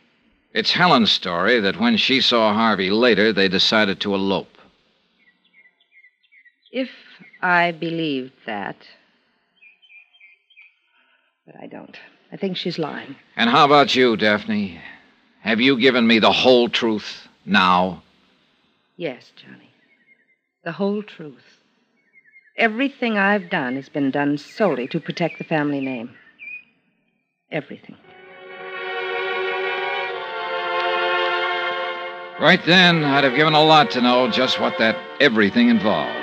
It's 0.55 0.73
Helen's 0.73 1.11
story 1.11 1.61
that 1.61 1.81
when 1.81 1.97
she 1.97 2.21
saw 2.21 2.55
Harvey 2.55 2.91
later, 2.91 3.33
they 3.33 3.49
decided 3.49 4.01
to 4.01 4.15
elope. 4.15 4.59
If 6.73 6.91
I 7.43 7.73
believed 7.73 8.33
that. 8.47 8.77
But 11.47 11.57
I 11.61 11.67
don't. 11.67 11.97
I 12.33 12.37
think 12.37 12.57
she's 12.57 12.79
lying. 12.79 13.17
And 13.37 13.51
how 13.51 13.65
about 13.65 13.97
you, 13.97 14.17
Daphne? 14.17 14.81
Have 15.41 15.61
you 15.61 15.79
given 15.79 16.07
me 16.07 16.19
the 16.19 16.33
whole 16.33 16.69
truth 16.69 17.29
now? 17.47 18.03
Yes, 18.97 19.33
Johnny. 19.37 19.71
The 20.65 20.73
whole 20.73 21.03
truth. 21.03 21.61
Everything 22.57 23.17
I've 23.17 23.49
done 23.49 23.77
has 23.77 23.89
been 23.89 24.11
done 24.11 24.37
solely 24.37 24.87
to 24.89 25.01
protect 25.01 25.39
the 25.39 25.45
family 25.45 25.81
name. 25.81 26.11
Everything. 27.51 27.97
Right 32.39 32.61
then, 32.65 33.05
I'd 33.05 33.25
have 33.25 33.35
given 33.35 33.55
a 33.55 33.63
lot 33.63 33.91
to 33.93 34.01
know 34.01 34.31
just 34.31 34.61
what 34.61 34.79
that 34.79 34.97
everything 35.21 35.69
involved. 35.69 36.17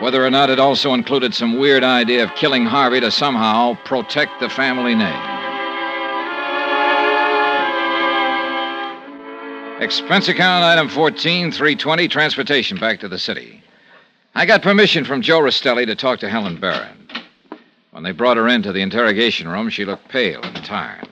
Whether 0.00 0.24
or 0.24 0.30
not 0.30 0.50
it 0.50 0.58
also 0.58 0.94
included 0.94 1.34
some 1.34 1.58
weird 1.58 1.84
idea 1.84 2.24
of 2.24 2.34
killing 2.34 2.66
Harvey 2.66 3.00
to 3.00 3.10
somehow 3.10 3.76
protect 3.84 4.40
the 4.40 4.48
family 4.48 4.94
name. 4.94 5.31
Expense 9.82 10.28
account 10.28 10.62
item 10.62 10.88
14, 10.88 11.50
320, 11.50 12.06
transportation 12.06 12.78
back 12.78 13.00
to 13.00 13.08
the 13.08 13.18
city. 13.18 13.64
I 14.32 14.46
got 14.46 14.62
permission 14.62 15.04
from 15.04 15.22
Joe 15.22 15.40
Rastelli 15.40 15.86
to 15.86 15.96
talk 15.96 16.20
to 16.20 16.30
Helen 16.30 16.60
Barrett. 16.60 16.94
When 17.90 18.04
they 18.04 18.12
brought 18.12 18.36
her 18.36 18.46
into 18.46 18.72
the 18.72 18.80
interrogation 18.80 19.48
room, 19.48 19.68
she 19.70 19.84
looked 19.84 20.08
pale 20.08 20.40
and 20.40 20.64
tired. 20.64 21.08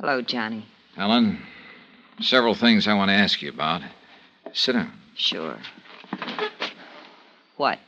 Hello, 0.00 0.22
Johnny. 0.22 0.66
Helen, 0.94 1.42
several 2.20 2.54
things 2.54 2.86
I 2.86 2.94
want 2.94 3.08
to 3.08 3.14
ask 3.14 3.42
you 3.42 3.50
about. 3.50 3.82
Sit 4.52 4.74
down. 4.74 4.92
Sure. 5.16 5.56
What? 7.56 7.80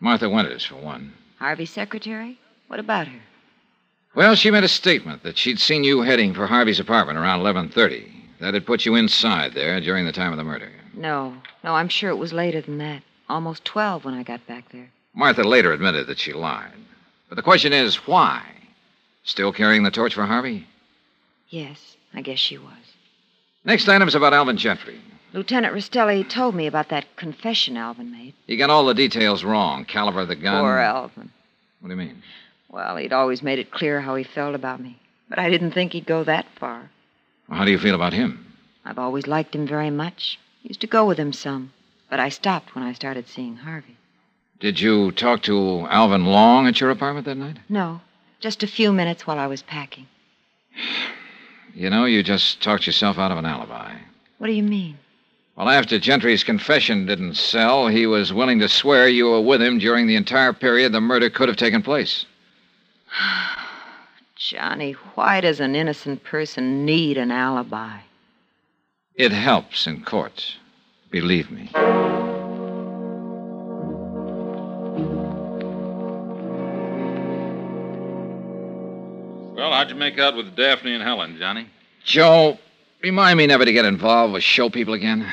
Martha 0.00 0.30
Winters, 0.30 0.64
for 0.64 0.76
one. 0.76 1.12
Harvey's 1.38 1.70
secretary? 1.70 2.38
What 2.68 2.80
about 2.80 3.06
her? 3.06 3.20
Well, 4.14 4.34
she 4.34 4.50
made 4.50 4.64
a 4.64 4.68
statement 4.68 5.24
that 5.24 5.36
she'd 5.36 5.60
seen 5.60 5.84
you 5.84 6.00
heading 6.00 6.32
for 6.32 6.46
Harvey's 6.46 6.80
apartment 6.80 7.18
around 7.18 7.40
11:30. 7.40 8.20
That 8.42 8.54
had 8.54 8.66
put 8.66 8.84
you 8.84 8.96
inside 8.96 9.54
there 9.54 9.80
during 9.80 10.04
the 10.04 10.10
time 10.10 10.32
of 10.32 10.36
the 10.36 10.42
murder. 10.42 10.72
No. 10.94 11.36
No, 11.62 11.74
I'm 11.76 11.88
sure 11.88 12.10
it 12.10 12.16
was 12.16 12.32
later 12.32 12.60
than 12.60 12.78
that. 12.78 13.04
Almost 13.28 13.64
12 13.64 14.04
when 14.04 14.14
I 14.14 14.24
got 14.24 14.44
back 14.48 14.72
there. 14.72 14.90
Martha 15.14 15.44
later 15.44 15.72
admitted 15.72 16.08
that 16.08 16.18
she 16.18 16.32
lied. 16.32 16.72
But 17.28 17.36
the 17.36 17.42
question 17.42 17.72
is, 17.72 18.04
why? 18.04 18.42
Still 19.22 19.52
carrying 19.52 19.84
the 19.84 19.92
torch 19.92 20.14
for 20.14 20.26
Harvey? 20.26 20.66
Yes, 21.50 21.96
I 22.12 22.20
guess 22.20 22.40
she 22.40 22.58
was. 22.58 22.72
Next 23.64 23.88
item's 23.88 24.16
about 24.16 24.34
Alvin 24.34 24.56
Gentry. 24.56 25.00
Lieutenant 25.32 25.72
Rastelli 25.72 26.28
told 26.28 26.56
me 26.56 26.66
about 26.66 26.88
that 26.88 27.14
confession 27.14 27.76
Alvin 27.76 28.10
made. 28.10 28.34
He 28.48 28.56
got 28.56 28.70
all 28.70 28.84
the 28.84 28.92
details 28.92 29.44
wrong. 29.44 29.84
Caliber 29.84 30.22
of 30.22 30.28
the 30.28 30.34
gun. 30.34 30.60
Poor 30.60 30.78
Alvin. 30.78 31.30
What 31.78 31.90
do 31.90 31.94
you 31.94 32.00
mean? 32.00 32.20
Well, 32.68 32.96
he'd 32.96 33.12
always 33.12 33.40
made 33.40 33.60
it 33.60 33.70
clear 33.70 34.00
how 34.00 34.16
he 34.16 34.24
felt 34.24 34.56
about 34.56 34.80
me. 34.80 34.98
But 35.28 35.38
I 35.38 35.48
didn't 35.48 35.70
think 35.70 35.92
he'd 35.92 36.06
go 36.06 36.24
that 36.24 36.46
far. 36.58 36.90
Well, 37.52 37.58
how 37.58 37.66
do 37.66 37.70
you 37.70 37.78
feel 37.78 37.94
about 37.94 38.14
him? 38.14 38.46
I've 38.82 38.98
always 38.98 39.26
liked 39.26 39.54
him 39.54 39.66
very 39.66 39.90
much. 39.90 40.38
Used 40.62 40.80
to 40.80 40.86
go 40.86 41.04
with 41.04 41.18
him 41.18 41.34
some. 41.34 41.74
But 42.08 42.18
I 42.18 42.30
stopped 42.30 42.74
when 42.74 42.82
I 42.82 42.94
started 42.94 43.28
seeing 43.28 43.56
Harvey. 43.56 43.98
Did 44.58 44.80
you 44.80 45.12
talk 45.12 45.42
to 45.42 45.86
Alvin 45.90 46.24
Long 46.24 46.66
at 46.66 46.80
your 46.80 46.88
apartment 46.88 47.26
that 47.26 47.36
night? 47.36 47.58
No, 47.68 48.00
just 48.40 48.62
a 48.62 48.66
few 48.66 48.90
minutes 48.90 49.26
while 49.26 49.38
I 49.38 49.48
was 49.48 49.60
packing. 49.60 50.06
You 51.74 51.90
know, 51.90 52.06
you 52.06 52.22
just 52.22 52.62
talked 52.62 52.86
yourself 52.86 53.18
out 53.18 53.30
of 53.30 53.36
an 53.36 53.44
alibi. 53.44 53.96
What 54.38 54.46
do 54.46 54.54
you 54.54 54.62
mean? 54.62 54.96
Well, 55.54 55.68
after 55.68 55.98
Gentry's 55.98 56.44
confession 56.44 57.04
didn't 57.04 57.34
sell, 57.34 57.86
he 57.86 58.06
was 58.06 58.32
willing 58.32 58.60
to 58.60 58.68
swear 58.68 59.08
you 59.08 59.26
were 59.26 59.42
with 59.42 59.60
him 59.60 59.76
during 59.76 60.06
the 60.06 60.16
entire 60.16 60.54
period 60.54 60.92
the 60.92 61.02
murder 61.02 61.28
could 61.28 61.48
have 61.48 61.58
taken 61.58 61.82
place. 61.82 62.24
Johnny, 64.48 64.92
why 65.14 65.40
does 65.40 65.60
an 65.60 65.76
innocent 65.76 66.24
person 66.24 66.84
need 66.84 67.16
an 67.16 67.30
alibi? 67.30 67.98
It 69.14 69.30
helps 69.30 69.86
in 69.86 70.02
court. 70.02 70.56
Believe 71.12 71.48
me. 71.48 71.70
Well, 79.54 79.70
how'd 79.70 79.90
you 79.90 79.94
make 79.94 80.18
out 80.18 80.34
with 80.36 80.56
Daphne 80.56 80.92
and 80.92 81.04
Helen, 81.04 81.38
Johnny? 81.38 81.68
Joe, 82.04 82.58
remind 83.00 83.38
me 83.38 83.46
never 83.46 83.64
to 83.64 83.72
get 83.72 83.84
involved 83.84 84.32
with 84.32 84.42
show 84.42 84.68
people 84.68 84.94
again. 84.94 85.32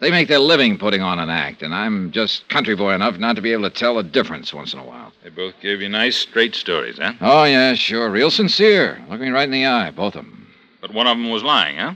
They 0.00 0.10
make 0.10 0.26
their 0.26 0.40
living 0.40 0.78
putting 0.78 1.00
on 1.00 1.20
an 1.20 1.30
act, 1.30 1.62
and 1.62 1.72
I'm 1.72 2.10
just 2.10 2.48
country 2.48 2.74
boy 2.74 2.92
enough 2.92 3.18
not 3.18 3.36
to 3.36 3.42
be 3.42 3.52
able 3.52 3.70
to 3.70 3.70
tell 3.70 3.94
the 3.94 4.02
difference 4.02 4.52
once 4.52 4.72
in 4.72 4.80
a 4.80 4.84
while. 4.84 5.11
They 5.22 5.30
both 5.30 5.54
gave 5.60 5.80
you 5.80 5.88
nice, 5.88 6.16
straight 6.16 6.54
stories, 6.54 6.98
huh? 6.98 7.12
Oh, 7.20 7.44
yeah, 7.44 7.74
sure. 7.74 8.10
Real 8.10 8.30
sincere. 8.30 9.00
Look 9.08 9.20
me 9.20 9.30
right 9.30 9.44
in 9.44 9.52
the 9.52 9.66
eye, 9.66 9.90
both 9.92 10.16
of 10.16 10.24
them. 10.24 10.48
But 10.80 10.92
one 10.92 11.06
of 11.06 11.16
them 11.16 11.30
was 11.30 11.44
lying, 11.44 11.76
huh? 11.76 11.94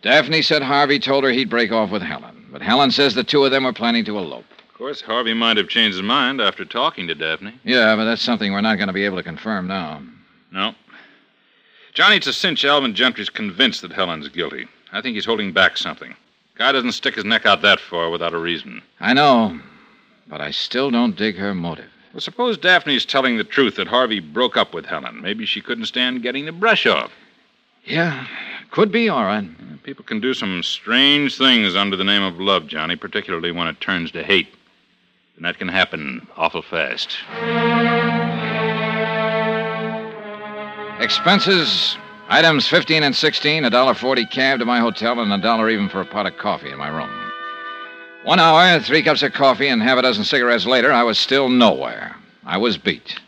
Daphne 0.00 0.42
said 0.42 0.62
Harvey 0.62 0.98
told 0.98 1.22
her 1.24 1.30
he'd 1.30 1.50
break 1.50 1.70
off 1.70 1.90
with 1.90 2.02
Helen, 2.02 2.46
but 2.50 2.62
Helen 2.62 2.90
says 2.90 3.14
the 3.14 3.22
two 3.22 3.44
of 3.44 3.50
them 3.50 3.64
were 3.64 3.72
planning 3.72 4.04
to 4.06 4.18
elope. 4.18 4.46
Of 4.70 4.74
course, 4.74 5.02
Harvey 5.02 5.34
might 5.34 5.58
have 5.58 5.68
changed 5.68 5.96
his 5.96 6.02
mind 6.02 6.40
after 6.40 6.64
talking 6.64 7.06
to 7.06 7.14
Daphne. 7.14 7.60
Yeah, 7.62 7.94
but 7.94 8.04
that's 8.04 8.22
something 8.22 8.52
we're 8.52 8.62
not 8.62 8.78
going 8.78 8.88
to 8.88 8.92
be 8.92 9.04
able 9.04 9.18
to 9.18 9.22
confirm 9.22 9.68
now. 9.68 10.02
No. 10.50 10.74
Johnny, 11.92 12.16
it's 12.16 12.26
a 12.26 12.32
cinch 12.32 12.64
Alvin 12.64 12.94
Gentry's 12.94 13.30
convinced 13.30 13.82
that 13.82 13.92
Helen's 13.92 14.28
guilty. 14.28 14.66
I 14.92 15.02
think 15.02 15.14
he's 15.14 15.26
holding 15.26 15.52
back 15.52 15.76
something. 15.76 16.16
Guy 16.56 16.72
doesn't 16.72 16.92
stick 16.92 17.14
his 17.14 17.24
neck 17.24 17.46
out 17.46 17.62
that 17.62 17.80
far 17.80 18.10
without 18.10 18.34
a 18.34 18.38
reason. 18.38 18.82
I 18.98 19.12
know, 19.12 19.60
but 20.26 20.40
I 20.40 20.50
still 20.50 20.90
don't 20.90 21.16
dig 21.16 21.36
her 21.36 21.54
motive. 21.54 21.90
Well, 22.12 22.20
suppose 22.20 22.58
Daphne's 22.58 23.06
telling 23.06 23.38
the 23.38 23.44
truth 23.44 23.76
that 23.76 23.88
Harvey 23.88 24.20
broke 24.20 24.56
up 24.56 24.74
with 24.74 24.84
Helen. 24.84 25.22
Maybe 25.22 25.46
she 25.46 25.62
couldn't 25.62 25.86
stand 25.86 26.22
getting 26.22 26.44
the 26.44 26.52
brush 26.52 26.86
off. 26.86 27.10
Yeah, 27.84 28.26
could 28.70 28.92
be, 28.92 29.08
all 29.08 29.24
right. 29.24 29.48
People 29.82 30.04
can 30.04 30.20
do 30.20 30.34
some 30.34 30.62
strange 30.62 31.38
things 31.38 31.74
under 31.74 31.96
the 31.96 32.04
name 32.04 32.22
of 32.22 32.38
love, 32.38 32.66
Johnny, 32.66 32.96
particularly 32.96 33.50
when 33.50 33.66
it 33.66 33.80
turns 33.80 34.10
to 34.12 34.22
hate. 34.22 34.48
And 35.36 35.44
that 35.46 35.58
can 35.58 35.68
happen 35.68 36.26
awful 36.36 36.62
fast. 36.62 37.16
Expenses 41.00 41.96
items 42.28 42.68
15 42.68 43.02
and 43.02 43.16
16, 43.16 43.64
$1.40 43.64 44.30
cab 44.30 44.58
to 44.58 44.64
my 44.66 44.80
hotel, 44.80 45.18
and 45.18 45.32
a 45.32 45.38
dollar 45.38 45.70
even 45.70 45.88
for 45.88 46.02
a 46.02 46.06
pot 46.06 46.26
of 46.26 46.36
coffee 46.36 46.70
in 46.70 46.78
my 46.78 46.88
room. 46.88 47.21
One 48.24 48.38
hour, 48.38 48.78
three 48.78 49.02
cups 49.02 49.24
of 49.24 49.32
coffee, 49.32 49.66
and 49.66 49.82
half 49.82 49.98
a 49.98 50.02
dozen 50.02 50.22
cigarettes 50.22 50.64
later, 50.64 50.92
I 50.92 51.02
was 51.02 51.18
still 51.18 51.48
nowhere. 51.48 52.14
I 52.46 52.56
was 52.56 52.78
beat. 52.78 53.18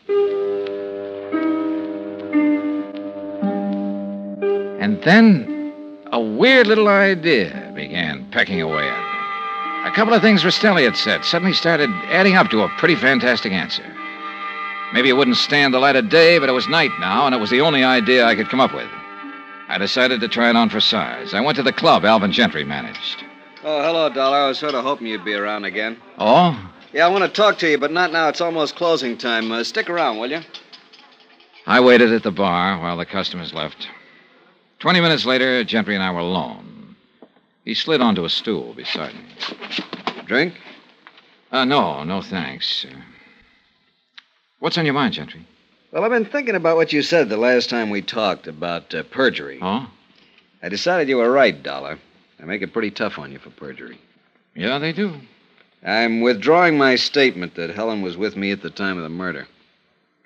And 4.81 5.03
then 5.03 5.73
a 6.13 6.21
weird 6.21 6.69
little 6.69 6.87
idea 6.87 7.73
began 7.75 8.31
pecking 8.31 8.61
away 8.63 8.89
at 8.89 9.85
me. 9.85 9.91
A 9.91 9.95
couple 9.97 10.15
of 10.15 10.23
things 10.23 10.45
Rastelli 10.45 10.85
had 10.85 10.97
said 10.97 11.25
suddenly 11.25 11.55
started 11.55 11.91
adding 12.11 12.37
up 12.37 12.49
to 12.51 12.63
a 12.63 12.69
pretty 12.79 12.95
fantastic 12.95 13.53
answer. 13.53 13.85
Maybe 14.93 15.09
it 15.09 15.17
wouldn't 15.17 15.39
stand 15.39 15.75
the 15.75 15.81
light 15.81 15.97
of 15.97 16.09
day, 16.09 16.39
but 16.39 16.49
it 16.49 16.53
was 16.53 16.69
night 16.69 16.93
now, 17.01 17.27
and 17.27 17.35
it 17.35 17.39
was 17.39 17.51
the 17.51 17.63
only 17.63 17.83
idea 17.83 18.27
I 18.27 18.37
could 18.37 18.49
come 18.49 18.61
up 18.61 18.73
with. 18.73 18.89
I 19.69 19.77
decided 19.77 20.21
to 20.21 20.29
try 20.29 20.51
it 20.51 20.57
on 20.57 20.71
for 20.71 20.79
size. 20.79 21.35
I 21.35 21.41
went 21.41 21.57
to 21.57 21.65
the 21.65 21.73
club 21.73 22.05
Alvin 22.05 22.31
Gentry 22.31 22.63
managed. 22.63 23.24
Oh, 23.67 23.83
hello, 23.83 24.11
Dollar. 24.11 24.37
I 24.37 24.49
was 24.49 24.59
sort 24.59 24.75
of 24.75 24.85
hoping 24.85 25.07
you'd 25.07 25.25
be 25.25 25.33
around 25.33 25.65
again. 25.65 25.97
Oh? 26.19 26.71
Yeah, 26.93 27.07
I 27.07 27.09
want 27.09 27.25
to 27.25 27.31
talk 27.31 27.57
to 27.61 27.71
you, 27.71 27.79
but 27.79 27.91
not 27.91 28.13
now. 28.13 28.29
It's 28.29 28.43
almost 28.43 28.77
closing 28.77 29.17
time. 29.17 29.51
Uh, 29.51 29.65
stick 29.65 29.89
around, 29.89 30.19
will 30.19 30.31
you? 30.31 30.41
I 31.67 31.81
waited 31.81 32.13
at 32.13 32.23
the 32.23 32.31
bar 32.31 32.79
while 32.79 32.99
the 32.99 33.07
customers 33.07 33.55
left. 33.55 33.89
Twenty 34.81 35.01
minutes 35.01 35.25
later, 35.25 35.65
Gentry 35.65 35.95
and 35.95 36.05
I 36.05 36.11
were 36.11 36.19
alone. 36.19 36.95
He 37.65 37.73
slid 37.73 38.03
onto 38.03 38.27
a 38.27 38.29
stool 38.29 38.75
beside 38.75 39.15
me. 39.15 39.25
Drink? 40.27 40.53
Uh, 41.51 41.65
no, 41.65 42.05
no 42.05 42.21
thanks. 42.21 42.85
Uh, 42.87 42.95
what's 44.59 44.77
on 44.77 44.85
your 44.85 44.93
mind, 44.93 45.15
Gentry? 45.15 45.47
Well, 45.91 46.05
I've 46.05 46.11
been 46.11 46.27
thinking 46.27 46.55
about 46.55 46.77
what 46.77 46.93
you 46.93 47.01
said 47.01 47.31
the 47.31 47.39
last 47.39 47.71
time 47.71 47.89
we 47.89 48.03
talked 48.03 48.47
about 48.47 48.95
uh, 48.95 49.05
perjury. 49.05 49.59
Oh? 49.63 49.89
I 50.63 50.69
decided 50.69 51.09
you 51.09 51.17
were 51.17 51.31
right, 51.33 51.63
Dollar. 51.63 51.99
They 52.39 52.45
make 52.45 52.63
it 52.63 52.73
pretty 52.73 52.91
tough 52.91 53.19
on 53.19 53.33
you 53.33 53.39
for 53.39 53.51
perjury. 53.51 53.99
Yeah, 54.55 54.79
they 54.79 54.93
do. 54.93 55.21
I'm 55.85 56.21
withdrawing 56.21 56.79
my 56.79 56.97
statement 56.97 57.55
that 57.57 57.71
Helen 57.71 58.03
was 58.03 58.17
with 58.17 58.37
me 58.37 58.51
at 58.51 58.63
the 58.63 58.71
time 58.71 58.97
of 58.97 59.03
the 59.03 59.09
murder. 59.09 59.47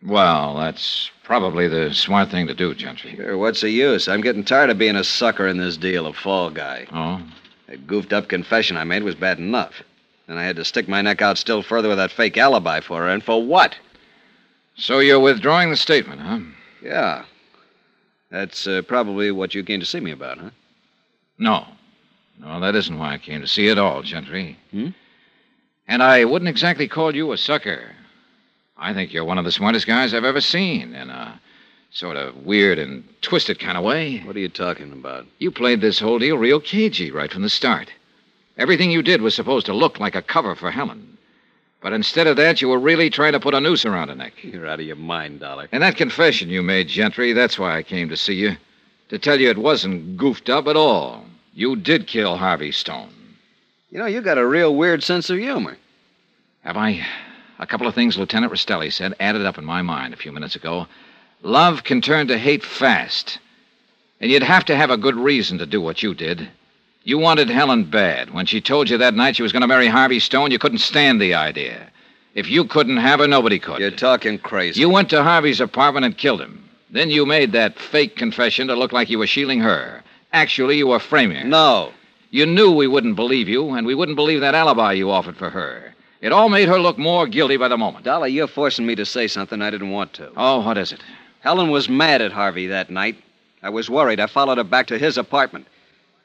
Well, 0.05 0.57
that's 0.57 1.11
probably 1.25 1.67
the 1.67 1.93
smart 1.93 2.31
thing 2.31 2.47
to 2.47 2.55
do, 2.55 2.75
Gentry. 2.75 3.17
Sure, 3.17 3.37
what's 3.37 3.63
the 3.63 3.71
use? 3.71 4.07
I'm 4.07 4.21
getting 4.21 4.45
tired 4.45 4.71
of 4.71 4.79
being 4.79 4.95
a 4.95 5.03
sucker 5.03 5.49
in 5.49 5.57
this 5.59 5.77
deal, 5.77 6.07
a 6.07 6.13
fall 6.13 6.51
guy. 6.51 6.87
Oh? 6.93 7.21
That 7.67 7.87
goofed 7.87 8.13
up 8.13 8.29
confession 8.29 8.77
I 8.77 8.85
made 8.85 9.03
was 9.03 9.17
bad 9.17 9.39
enough. 9.39 9.83
Then 10.29 10.39
I 10.39 10.45
had 10.45 10.57
to 10.57 10.65
stick 10.65 10.89
my 10.89 11.03
neck 11.03 11.21
out 11.21 11.39
still 11.39 11.63
further 11.63 11.89
with 11.89 11.99
that 11.99 12.13
fake 12.13 12.37
alibi 12.37 12.81
for 12.81 13.01
her, 13.01 13.09
and 13.09 13.23
for 13.23 13.45
what? 13.45 13.77
So 14.77 15.01
you're 15.01 15.19
withdrawing 15.19 15.71
the 15.71 15.77
statement, 15.77 16.21
huh? 16.21 16.39
Yeah. 16.83 17.25
That's 18.31 18.67
uh, 18.67 18.83
probably 18.87 19.33
what 19.33 19.55
you 19.55 19.65
came 19.65 19.81
to 19.81 19.87
see 19.87 20.01
me 20.01 20.13
about, 20.13 20.39
huh? 20.39 20.51
No. 21.39 21.67
No, 22.41 22.61
that 22.61 22.75
isn't 22.75 22.99
why 22.99 23.15
I 23.15 23.19
came 23.19 23.41
to 23.41 23.47
see 23.47 23.65
you 23.65 23.73
at 23.73 23.79
all, 23.79 24.03
Gentry. 24.03 24.57
Hmm? 24.71 24.89
And 25.87 26.03
I 26.03 26.25
wouldn't 26.25 26.49
exactly 26.49 26.87
call 26.87 27.15
you 27.15 27.33
a 27.33 27.39
sucker. 27.39 27.93
I 28.77 28.95
think 28.95 29.13
you're 29.13 29.25
one 29.25 29.39
of 29.39 29.45
the 29.45 29.53
smartest 29.53 29.87
guys 29.87 30.15
I've 30.15 30.25
ever 30.25 30.41
seen, 30.41 30.95
in 30.95 31.11
a 31.11 31.41
sort 31.91 32.17
of 32.17 32.37
weird 32.45 32.79
and 32.79 33.03
twisted 33.23 33.59
kind 33.59 33.79
of 33.79 33.85
way. 33.85 34.19
What 34.19 34.37
are 34.37 34.41
you 34.41 34.49
talking 34.49 34.93
about? 34.93 35.27
You 35.39 35.51
played 35.51 35.81
this 35.81 35.99
whole 35.99 36.19
deal 36.19 36.37
real 36.37 36.61
cagey 36.61 37.11
right 37.11 37.33
from 37.33 37.43
the 37.43 37.49
start. 37.49 37.91
Everything 38.57 38.91
you 38.91 39.03
did 39.03 39.23
was 39.23 39.35
supposed 39.35 39.67
to 39.67 39.73
look 39.73 39.99
like 39.99 40.15
a 40.15 40.23
cover 40.23 40.55
for 40.55 40.71
Helen. 40.71 41.17
But 41.81 41.93
instead 41.93 42.27
of 42.27 42.37
that, 42.37 42.61
you 42.61 42.69
were 42.69 42.79
really 42.79 43.09
trying 43.09 43.33
to 43.33 43.41
put 43.41 43.55
a 43.55 43.61
noose 43.61 43.85
around 43.85 44.09
her 44.09 44.15
neck. 44.15 44.33
You're 44.43 44.67
out 44.67 44.81
of 44.81 44.87
your 44.87 44.97
mind, 44.97 45.41
Dollar. 45.41 45.69
And 45.71 45.83
that 45.83 45.97
confession 45.97 46.51
you 46.51 46.61
made, 46.63 46.89
Gentry, 46.89 47.33
that's 47.33 47.59
why 47.59 47.77
I 47.77 47.83
came 47.85 48.09
to 48.09 48.17
see 48.17 48.35
you. 48.35 48.57
To 49.11 49.19
tell 49.19 49.41
you 49.41 49.49
it 49.49 49.59
wasn't 49.59 50.17
goofed 50.17 50.51
up 50.51 50.67
at 50.67 50.77
all. 50.77 51.25
You 51.59 51.75
did 51.75 52.07
kill 52.07 52.37
Harvey 52.37 52.71
Stone. 52.71 53.11
You 53.91 53.99
know, 53.99 54.07
you 54.07 54.21
got 54.21 54.39
a 54.39 54.47
real 54.47 54.77
weird 54.77 55.03
sense 55.03 55.29
of 55.29 55.39
humor. 55.39 55.77
Have 56.63 56.77
I? 56.77 57.05
A 57.59 57.67
couple 57.67 57.89
of 57.89 57.97
things 57.97 58.17
Lieutenant 58.17 58.53
Rastelli 58.53 58.93
said 58.93 59.17
added 59.19 59.45
up 59.45 59.59
in 59.59 59.65
my 59.65 59.83
mind 59.83 60.15
a 60.15 60.17
few 60.17 60.31
minutes 60.31 60.55
ago. 60.55 60.87
Love 61.43 61.83
can 61.83 62.01
turn 62.01 62.29
to 62.29 62.39
hate 62.39 62.63
fast. 62.63 63.41
And 64.21 64.31
you'd 64.31 64.45
have 64.45 64.67
to 64.67 64.77
have 64.77 64.91
a 64.91 64.97
good 64.97 65.17
reason 65.17 65.59
to 65.59 65.67
do 65.67 65.81
what 65.81 66.01
you 66.01 66.15
did. 66.15 66.49
You 67.03 67.19
wanted 67.19 67.51
Helen 67.51 67.91
bad. 67.91 68.33
When 68.33 68.47
she 68.47 68.61
told 68.61 68.89
you 68.89 68.99
that 68.99 69.15
night 69.15 69.35
she 69.35 69.43
was 69.43 69.51
going 69.51 69.63
to 69.63 69.67
marry 69.67 69.89
Harvey 69.89 70.21
Stone, 70.21 70.53
you 70.53 70.61
couldn't 70.61 70.79
stand 70.79 71.21
the 71.21 71.35
idea. 71.35 71.91
If 72.37 72.49
you 72.49 72.67
couldn't 72.67 72.99
have 72.99 73.19
her, 73.19 73.27
nobody 73.27 73.59
could. 73.59 73.81
You're 73.81 73.91
talking 73.91 74.39
crazy. 74.39 74.79
You 74.79 74.91
went 74.91 75.11
to 75.11 75.25
Harvey's 75.25 75.61
apartment 75.61 76.07
and 76.07 76.17
killed 76.17 76.41
him. 76.41 76.69
Then 76.89 77.11
you 77.11 77.27
made 77.27 77.51
that 77.51 77.81
fake 77.81 78.15
confession 78.15 78.69
to 78.69 78.77
look 78.77 78.93
like 78.93 79.11
you 79.11 79.19
were 79.19 79.27
shielding 79.27 79.59
her. 79.59 80.05
Actually, 80.33 80.77
you 80.77 80.87
were 80.87 80.99
framing 80.99 81.37
her. 81.39 81.45
No. 81.45 81.93
You 82.31 82.45
knew 82.45 82.71
we 82.71 82.87
wouldn't 82.87 83.17
believe 83.17 83.49
you, 83.49 83.71
and 83.71 83.87
we 83.87 83.95
wouldn't 83.95 84.17
believe 84.17 84.41
that 84.41 84.55
alibi 84.55 84.93
you 84.93 85.11
offered 85.11 85.37
for 85.37 85.51
her. 85.51 85.95
It 86.21 86.33
all 86.33 86.49
made 86.49 86.69
her 86.69 86.79
look 86.79 86.99
more 86.99 87.27
guilty 87.27 87.57
by 87.57 87.69
the 87.69 87.79
moment. 87.79 88.05
Dolly, 88.05 88.33
you're 88.33 88.49
forcing 88.49 88.85
me 88.85 88.95
to 88.97 89.07
say 89.07 89.29
something 89.29 89.63
I 89.63 89.71
didn't 89.71 89.91
want 89.91 90.13
to. 90.15 90.31
Oh, 90.37 90.61
what 90.61 90.77
is 90.77 90.93
it? 90.93 91.01
Helen 91.41 91.71
was 91.71 91.89
mad 91.89 92.21
at 92.21 92.33
Harvey 92.33 92.67
that 92.67 92.91
night. 92.91 93.17
I 93.63 93.71
was 93.71 93.89
worried. 93.89 94.21
I 94.21 94.27
followed 94.27 94.59
her 94.59 94.65
back 94.65 94.89
to 94.89 94.99
his 94.99 95.17
apartment. 95.17 95.67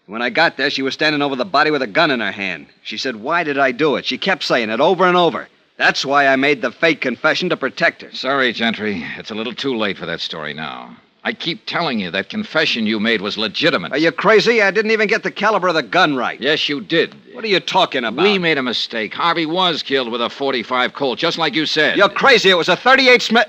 When 0.05 0.21
I 0.21 0.29
got 0.29 0.57
there, 0.57 0.69
she 0.69 0.81
was 0.81 0.93
standing 0.93 1.21
over 1.21 1.35
the 1.35 1.45
body 1.45 1.71
with 1.71 1.81
a 1.81 1.87
gun 1.87 2.11
in 2.11 2.19
her 2.19 2.31
hand. 2.31 2.67
She 2.81 2.97
said, 2.97 3.15
Why 3.15 3.43
did 3.43 3.57
I 3.57 3.71
do 3.71 3.95
it? 3.95 4.05
She 4.05 4.17
kept 4.17 4.43
saying 4.43 4.69
it 4.69 4.81
over 4.81 5.05
and 5.05 5.15
over. 5.15 5.47
That's 5.77 6.05
why 6.05 6.27
I 6.27 6.35
made 6.35 6.61
the 6.61 6.71
fake 6.71 6.99
confession 6.99 7.49
to 7.49 7.57
protect 7.57 8.01
her. 8.01 8.11
Sorry, 8.11 8.51
Gentry. 8.51 9.03
It's 9.17 9.31
a 9.31 9.35
little 9.35 9.55
too 9.55 9.75
late 9.75 9.97
for 9.97 10.05
that 10.05 10.19
story 10.19 10.53
now. 10.53 10.97
I 11.25 11.31
keep 11.31 11.65
telling 11.65 11.99
you 11.99 12.11
that 12.11 12.29
confession 12.29 12.85
you 12.85 12.99
made 12.99 13.21
was 13.21 13.37
legitimate. 13.37 13.93
Are 13.93 13.97
you 13.97 14.11
crazy? 14.11 14.61
I 14.61 14.71
didn't 14.71 14.91
even 14.91 15.07
get 15.07 15.23
the 15.23 15.31
caliber 15.31 15.69
of 15.69 15.75
the 15.75 15.83
gun 15.83 16.17
right. 16.17 16.39
Yes, 16.39 16.67
you 16.67 16.81
did. 16.81 17.15
What 17.33 17.45
are 17.45 17.47
you 17.47 17.61
talking 17.61 18.03
about? 18.03 18.23
We 18.23 18.37
made 18.37 18.57
a 18.57 18.63
mistake. 18.63 19.13
Harvey 19.13 19.45
was 19.45 19.83
killed 19.83 20.11
with 20.11 20.21
a 20.21 20.29
45 20.29 20.93
Colt, 20.93 21.19
just 21.19 21.37
like 21.37 21.55
you 21.55 21.65
said. 21.65 21.97
You're 21.97 22.09
crazy. 22.09 22.49
It 22.49 22.55
was 22.55 22.67
a 22.67 22.75
38 22.75 23.21
Smith. 23.21 23.47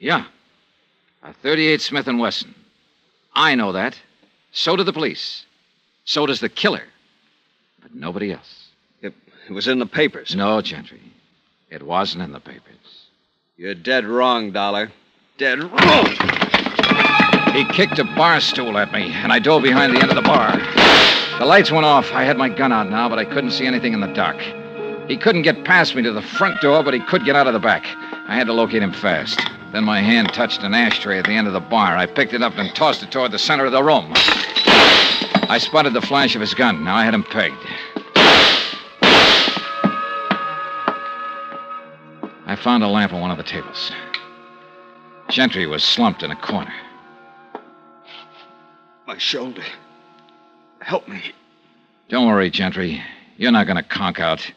Yeah. 0.00 0.24
A 1.22 1.32
38 1.32 1.80
Smith 1.80 2.06
& 2.06 2.18
Wesson. 2.18 2.52
I 3.34 3.54
know 3.54 3.70
that. 3.72 3.96
So 4.50 4.74
do 4.74 4.82
the 4.82 4.92
police. 4.92 5.44
So 6.04 6.26
does 6.26 6.40
the 6.40 6.48
killer. 6.48 6.82
But 7.80 7.94
nobody 7.94 8.32
else. 8.32 8.68
It, 9.00 9.14
it 9.48 9.52
was 9.52 9.68
in 9.68 9.78
the 9.78 9.86
papers. 9.86 10.34
No, 10.34 10.60
Gentry. 10.60 11.00
It 11.70 11.84
wasn't 11.84 12.24
in 12.24 12.32
the 12.32 12.40
papers. 12.40 13.06
You're 13.56 13.74
dead 13.74 14.04
wrong, 14.04 14.50
Dollar. 14.50 14.90
Dead. 15.42 15.58
He 17.52 17.64
kicked 17.64 17.98
a 17.98 18.04
bar 18.04 18.40
stool 18.40 18.78
at 18.78 18.92
me, 18.92 19.12
and 19.12 19.32
I 19.32 19.40
dove 19.40 19.64
behind 19.64 19.92
the 19.92 20.00
end 20.00 20.10
of 20.10 20.14
the 20.14 20.22
bar. 20.22 20.56
The 21.40 21.44
lights 21.44 21.72
went 21.72 21.84
off. 21.84 22.12
I 22.12 22.22
had 22.22 22.38
my 22.38 22.48
gun 22.48 22.70
out 22.70 22.88
now, 22.88 23.08
but 23.08 23.18
I 23.18 23.24
couldn't 23.24 23.50
see 23.50 23.66
anything 23.66 23.92
in 23.92 23.98
the 23.98 24.12
dark. 24.12 24.40
He 25.08 25.16
couldn't 25.16 25.42
get 25.42 25.64
past 25.64 25.96
me 25.96 26.02
to 26.02 26.12
the 26.12 26.22
front 26.22 26.60
door, 26.60 26.84
but 26.84 26.94
he 26.94 27.00
could 27.00 27.24
get 27.24 27.34
out 27.34 27.48
of 27.48 27.54
the 27.54 27.58
back. 27.58 27.84
I 28.28 28.36
had 28.36 28.46
to 28.46 28.52
locate 28.52 28.84
him 28.84 28.92
fast. 28.92 29.40
Then 29.72 29.82
my 29.82 30.00
hand 30.00 30.32
touched 30.32 30.62
an 30.62 30.74
ashtray 30.74 31.18
at 31.18 31.24
the 31.24 31.32
end 31.32 31.48
of 31.48 31.54
the 31.54 31.60
bar. 31.60 31.96
I 31.96 32.06
picked 32.06 32.34
it 32.34 32.42
up 32.42 32.56
and 32.56 32.72
tossed 32.76 33.02
it 33.02 33.10
toward 33.10 33.32
the 33.32 33.38
center 33.40 33.64
of 33.64 33.72
the 33.72 33.82
room. 33.82 34.12
I 34.14 35.58
spotted 35.60 35.92
the 35.92 36.02
flash 36.02 36.36
of 36.36 36.40
his 36.40 36.54
gun. 36.54 36.84
Now 36.84 36.94
I 36.94 37.04
had 37.04 37.14
him 37.14 37.24
pegged. 37.24 37.56
I 42.46 42.54
found 42.54 42.84
a 42.84 42.88
lamp 42.88 43.12
on 43.12 43.20
one 43.20 43.32
of 43.32 43.38
the 43.38 43.42
tables. 43.42 43.90
Gentry 45.32 45.66
was 45.66 45.82
slumped 45.82 46.22
in 46.22 46.30
a 46.30 46.36
corner. 46.36 46.74
My 49.06 49.16
shoulder. 49.16 49.62
Help 50.80 51.08
me. 51.08 51.22
Don't 52.10 52.26
worry, 52.26 52.50
Gentry. 52.50 53.02
You're 53.38 53.50
not 53.50 53.66
going 53.66 53.78
to 53.78 53.82
conk 53.82 54.20
out. 54.20 54.52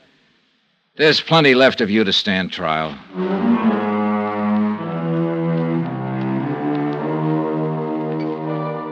There's 0.98 1.22
plenty 1.22 1.56
left 1.56 1.80
of 1.80 1.90
you 1.90 2.04
to 2.04 2.12
stand 2.12 2.52
trial. 2.52 2.92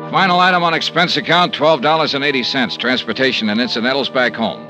Final 0.10 0.40
item 0.40 0.64
on 0.64 0.74
expense 0.74 1.18
account 1.18 1.54
$12.80. 1.54 2.78
Transportation 2.78 3.50
and 3.50 3.60
incidentals 3.60 4.08
back 4.08 4.34
home. 4.36 4.66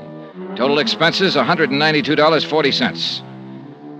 Total 0.56 0.80
expenses 0.80 1.36
$192.40. 1.36 3.23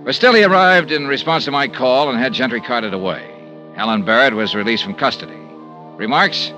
Rastelli 0.05 0.47
arrived 0.47 0.91
in 0.91 1.07
response 1.07 1.45
to 1.45 1.51
my 1.51 1.67
call 1.67 2.11
and 2.11 2.19
had 2.19 2.31
Gentry 2.31 2.61
carted 2.61 2.93
away. 2.93 3.27
Helen 3.75 4.05
Barrett 4.05 4.35
was 4.35 4.53
released 4.53 4.83
from 4.83 4.93
custody. 4.93 5.33
Remarks? 5.97 6.53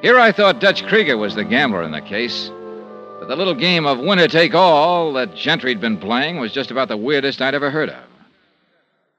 Here 0.00 0.16
I 0.16 0.30
thought 0.30 0.60
Dutch 0.60 0.86
Krieger 0.86 1.18
was 1.18 1.34
the 1.34 1.42
gambler 1.42 1.82
in 1.82 1.90
the 1.90 2.00
case. 2.00 2.48
But 3.18 3.26
the 3.26 3.34
little 3.34 3.56
game 3.56 3.84
of 3.84 3.98
winner 3.98 4.28
take 4.28 4.54
all 4.54 5.12
that 5.14 5.34
Gentry'd 5.34 5.80
been 5.80 5.98
playing 5.98 6.38
was 6.38 6.52
just 6.52 6.70
about 6.70 6.86
the 6.86 6.96
weirdest 6.96 7.42
I'd 7.42 7.56
ever 7.56 7.68
heard 7.68 7.88
of. 7.88 8.04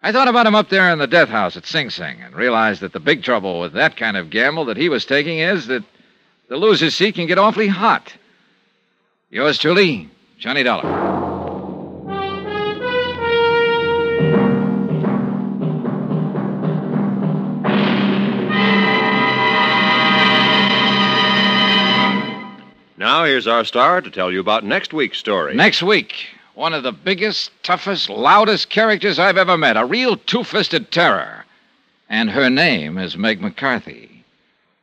I 0.02 0.14
thought 0.14 0.30
about 0.30 0.48
him 0.48 0.56
up 0.56 0.70
there 0.70 0.90
in 0.90 0.98
the 0.98 1.06
death 1.06 1.28
house 1.28 1.58
at 1.58 1.66
Sing 1.66 1.90
Sing 1.90 2.22
and 2.22 2.34
realized 2.34 2.80
that 2.80 2.94
the 2.94 3.02
big 3.02 3.24
trouble 3.24 3.60
with 3.60 3.74
that 3.74 3.98
kind 3.98 4.16
of 4.16 4.30
gamble 4.30 4.64
that 4.66 4.78
he 4.78 4.88
was 4.88 5.04
taking 5.04 5.40
is 5.40 5.68
that 5.68 5.84
the 6.48 6.56
loser's 6.56 6.96
seat 6.96 7.16
can 7.16 7.28
get 7.28 7.38
awfully 7.38 7.68
hot. 7.68 8.14
Yours 9.30 9.58
truly, 9.58 10.10
Johnny 10.40 10.64
Dollar. 10.64 11.11
Now, 22.98 23.26
here's 23.26 23.48
our 23.48 23.66
star 23.66 24.00
to 24.02 24.12
tell 24.12 24.32
you 24.32 24.40
about 24.40 24.64
next 24.64 24.94
week's 24.94 25.18
story. 25.18 25.56
Next 25.56 25.82
week, 25.82 26.28
one 26.54 26.74
of 26.74 26.84
the 26.84 26.92
biggest, 26.92 27.52
toughest, 27.64 28.10
loudest 28.10 28.70
characters 28.70 29.18
I've 29.18 29.38
ever 29.38 29.58
met. 29.58 29.76
A 29.76 29.86
real 29.86 30.18
two 30.18 30.44
fisted 30.44 30.92
terror. 30.92 31.46
And 32.10 32.30
her 32.30 32.50
name 32.50 32.98
is 32.98 33.18
Meg 33.18 33.42
McCarthy. 33.42 34.24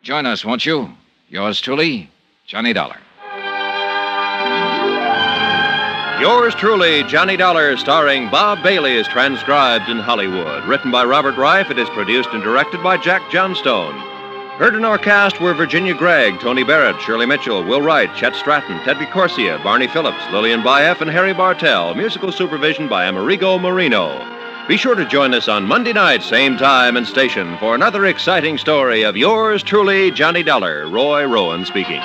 Join 0.03 0.27
us, 0.27 0.45
won't 0.45 0.67
you? 0.67 0.93
Yours 1.29 1.61
truly, 1.61 2.11
Johnny 2.47 2.73
Dollar. 2.73 2.99
Yours 6.21 6.53
truly, 6.57 7.05
Johnny 7.05 7.37
Dollar, 7.37 7.77
starring 7.77 8.29
Bob 8.29 8.61
Bailey, 8.61 8.97
is 8.97 9.07
transcribed 9.07 9.89
in 9.89 9.99
Hollywood. 9.99 10.65
Written 10.65 10.91
by 10.91 11.05
Robert 11.05 11.37
Ryf, 11.37 11.71
it 11.71 11.79
is 11.79 11.89
produced 11.91 12.31
and 12.33 12.43
directed 12.43 12.83
by 12.83 12.97
Jack 12.97 13.23
Johnstone. 13.31 13.95
Heard 14.59 14.75
in 14.75 14.85
our 14.85 14.99
cast 14.99 15.41
were 15.41 15.55
Virginia 15.55 15.95
Gregg, 15.95 16.41
Tony 16.41 16.65
Barrett, 16.65 17.01
Shirley 17.01 17.25
Mitchell, 17.25 17.63
Will 17.63 17.81
Wright, 17.81 18.13
Chet 18.17 18.35
Stratton, 18.35 18.81
Ted 18.81 18.99
Corsia, 19.13 19.61
Barney 19.63 19.87
Phillips, 19.87 20.25
Lillian 20.33 20.61
Buyeff, 20.61 21.01
and 21.01 21.09
Harry 21.09 21.33
Bartell. 21.33 21.95
Musical 21.95 22.33
supervision 22.33 22.89
by 22.89 23.05
Amerigo 23.05 23.57
Marino. 23.57 24.19
Be 24.67 24.77
sure 24.77 24.97
to 24.97 25.07
join 25.07 25.33
us 25.35 25.47
on 25.47 25.69
Monday 25.69 25.93
night, 25.93 26.25
same 26.25 26.57
time 26.57 26.97
and 26.97 27.07
station, 27.07 27.57
for 27.59 27.77
another 27.77 28.07
exciting 28.07 28.59
story 28.59 29.05
of 29.05 29.17
yours 29.17 29.63
truly, 29.63 30.11
Johnny 30.11 30.43
Dollar. 30.43 30.89
Roy 30.89 31.25
Rowan 31.25 31.65
speaking. 31.65 32.03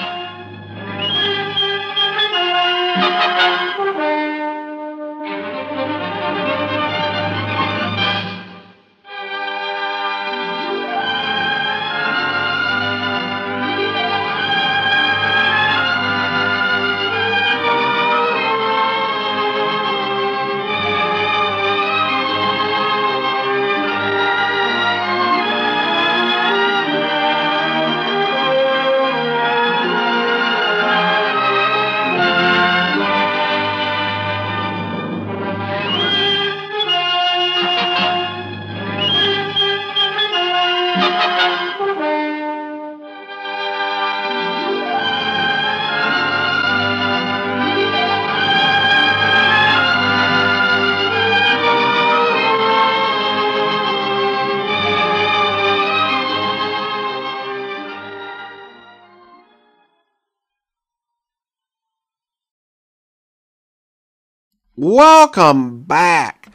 Welcome 65.36 65.82
back. 65.82 66.50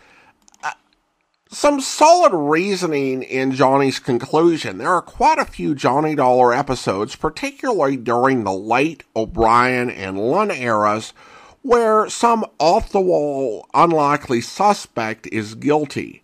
Uh, 0.62 0.70
some 1.50 1.80
solid 1.80 2.32
reasoning 2.32 3.24
in 3.24 3.50
Johnny's 3.50 3.98
conclusion. 3.98 4.78
There 4.78 4.88
are 4.88 5.02
quite 5.02 5.40
a 5.40 5.44
few 5.44 5.74
Johnny 5.74 6.14
Dollar 6.14 6.54
episodes, 6.54 7.16
particularly 7.16 7.96
during 7.96 8.44
the 8.44 8.52
late 8.52 9.02
O'Brien 9.16 9.90
and 9.90 10.16
Lund 10.16 10.52
eras, 10.52 11.12
where 11.62 12.08
some 12.08 12.46
off 12.60 12.92
the 12.92 13.00
wall, 13.00 13.66
unlikely 13.74 14.42
suspect 14.42 15.26
is 15.26 15.56
guilty. 15.56 16.22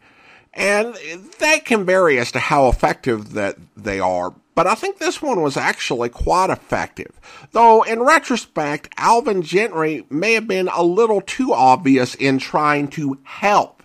And 0.53 0.95
that 1.41 1.65
can 1.65 1.85
vary 1.85 2.21
as 2.21 2.31
to 2.33 2.39
how 2.39 2.69
effective 2.69 3.33
that 3.33 3.57
they 3.77 3.99
are, 3.99 4.33
but 4.55 4.67
I 4.67 4.75
think 4.75 4.99
this 4.99 5.21
one 5.21 5.41
was 5.41 5.57
actually 5.57 6.09
quite 6.09 6.51
effective. 6.51 7.21
Though, 7.53 7.83
in 7.83 8.03
retrospect, 8.03 8.93
Alvin 8.97 9.43
Gentry 9.43 10.07
may 10.11 10.35
have 10.35 10.47
been 10.47 10.69
a 10.69 10.83
little 10.83 11.21
too 11.21 11.53
obvious 11.53 12.15
in 12.15 12.39
trying 12.39 12.89
to 12.89 13.19
help. 13.25 13.83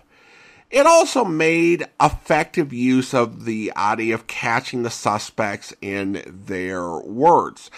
It 0.70 0.86
also 0.86 1.24
made 1.24 1.88
effective 2.00 2.72
use 2.72 3.12
of 3.12 3.44
the 3.44 3.72
idea 3.76 4.14
of 4.14 4.28
catching 4.28 4.84
the 4.84 4.90
suspects 4.90 5.74
in 5.80 6.22
their 6.26 6.88
words. 6.98 7.72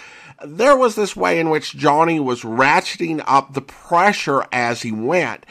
There 0.45 0.77
was 0.77 0.95
this 0.95 1.15
way 1.15 1.39
in 1.39 1.49
which 1.49 1.75
Johnny 1.75 2.19
was 2.19 2.43
ratcheting 2.43 3.23
up 3.25 3.53
the 3.53 3.61
pressure 3.61 4.45
as 4.51 4.83
he 4.83 4.91
went. 4.91 5.45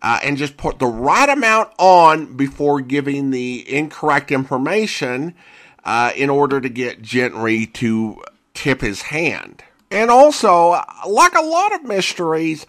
Uh, 0.00 0.20
and 0.22 0.36
just 0.36 0.56
put 0.56 0.78
the 0.78 0.86
right 0.86 1.28
amount 1.28 1.68
on 1.76 2.36
before 2.36 2.80
giving 2.80 3.32
the 3.32 3.68
incorrect 3.68 4.30
information 4.30 5.34
uh, 5.88 6.12
in 6.14 6.28
order 6.28 6.60
to 6.60 6.68
get 6.68 7.00
Gentry 7.00 7.64
to 7.64 8.22
tip 8.52 8.82
his 8.82 9.00
hand. 9.00 9.64
And 9.90 10.10
also, 10.10 10.82
like 11.08 11.34
a 11.34 11.40
lot 11.40 11.74
of 11.74 11.84
mysteries, 11.84 12.66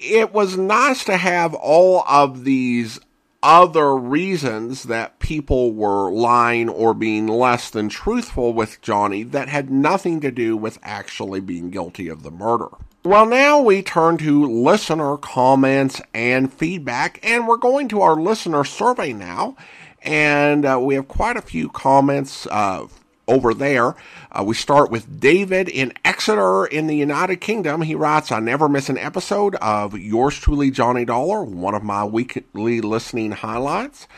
it 0.00 0.32
was 0.32 0.56
nice 0.56 1.04
to 1.04 1.18
have 1.18 1.52
all 1.52 2.02
of 2.08 2.44
these 2.44 2.98
other 3.42 3.94
reasons 3.94 4.84
that 4.84 5.18
people 5.18 5.72
were 5.72 6.10
lying 6.10 6.70
or 6.70 6.94
being 6.94 7.26
less 7.26 7.68
than 7.68 7.90
truthful 7.90 8.54
with 8.54 8.80
Johnny 8.80 9.22
that 9.22 9.50
had 9.50 9.68
nothing 9.68 10.20
to 10.20 10.30
do 10.30 10.56
with 10.56 10.78
actually 10.82 11.40
being 11.40 11.68
guilty 11.68 12.08
of 12.08 12.22
the 12.22 12.30
murder. 12.30 12.68
Well, 13.04 13.26
now 13.26 13.60
we 13.60 13.82
turn 13.82 14.16
to 14.18 14.50
listener 14.50 15.18
comments 15.18 16.00
and 16.14 16.50
feedback, 16.50 17.20
and 17.22 17.46
we're 17.46 17.58
going 17.58 17.88
to 17.88 18.00
our 18.00 18.16
listener 18.16 18.64
survey 18.64 19.12
now. 19.12 19.56
And 20.02 20.64
uh, 20.64 20.80
we 20.80 20.94
have 20.96 21.08
quite 21.08 21.36
a 21.36 21.42
few 21.42 21.68
comments 21.68 22.46
uh, 22.46 22.86
over 23.28 23.54
there. 23.54 23.94
Uh, 24.30 24.44
we 24.44 24.54
start 24.54 24.90
with 24.90 25.20
David 25.20 25.68
in 25.68 25.92
Exeter 26.04 26.66
in 26.66 26.86
the 26.86 26.96
United 26.96 27.36
Kingdom. 27.36 27.82
He 27.82 27.94
writes, 27.94 28.32
I 28.32 28.40
never 28.40 28.68
miss 28.68 28.88
an 28.88 28.98
episode 28.98 29.54
of 29.56 29.98
yours 29.98 30.38
truly, 30.38 30.70
Johnny 30.70 31.04
Dollar, 31.04 31.44
one 31.44 31.74
of 31.74 31.82
my 31.82 32.04
weekly 32.04 32.80
listening 32.80 33.32
highlights. 33.32 34.08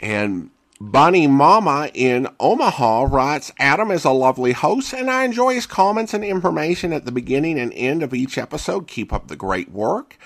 And 0.00 0.50
Bunny 0.80 1.26
Mama 1.26 1.90
in 1.92 2.28
Omaha 2.38 3.04
writes, 3.10 3.52
Adam 3.58 3.90
is 3.90 4.04
a 4.04 4.10
lovely 4.10 4.52
host 4.52 4.92
and 4.92 5.10
I 5.10 5.24
enjoy 5.24 5.54
his 5.54 5.66
comments 5.66 6.14
and 6.14 6.24
information 6.24 6.92
at 6.92 7.04
the 7.04 7.12
beginning 7.12 7.58
and 7.58 7.72
end 7.74 8.02
of 8.02 8.14
each 8.14 8.38
episode. 8.38 8.86
Keep 8.86 9.12
up 9.12 9.26
the 9.28 9.36
great 9.36 9.70
work. 9.72 10.16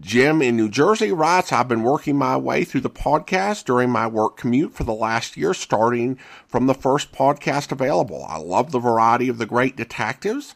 Jim 0.00 0.42
in 0.42 0.56
New 0.56 0.68
Jersey 0.68 1.12
writes, 1.12 1.52
I've 1.52 1.68
been 1.68 1.84
working 1.84 2.16
my 2.16 2.36
way 2.36 2.64
through 2.64 2.80
the 2.80 2.90
podcast 2.90 3.64
during 3.64 3.90
my 3.90 4.06
work 4.06 4.36
commute 4.36 4.74
for 4.74 4.84
the 4.84 4.92
last 4.92 5.36
year, 5.36 5.54
starting 5.54 6.18
from 6.48 6.66
the 6.66 6.74
first 6.74 7.12
podcast 7.12 7.70
available. 7.70 8.24
I 8.28 8.38
love 8.38 8.72
the 8.72 8.80
variety 8.80 9.28
of 9.28 9.38
the 9.38 9.46
great 9.46 9.76
detectives. 9.76 10.54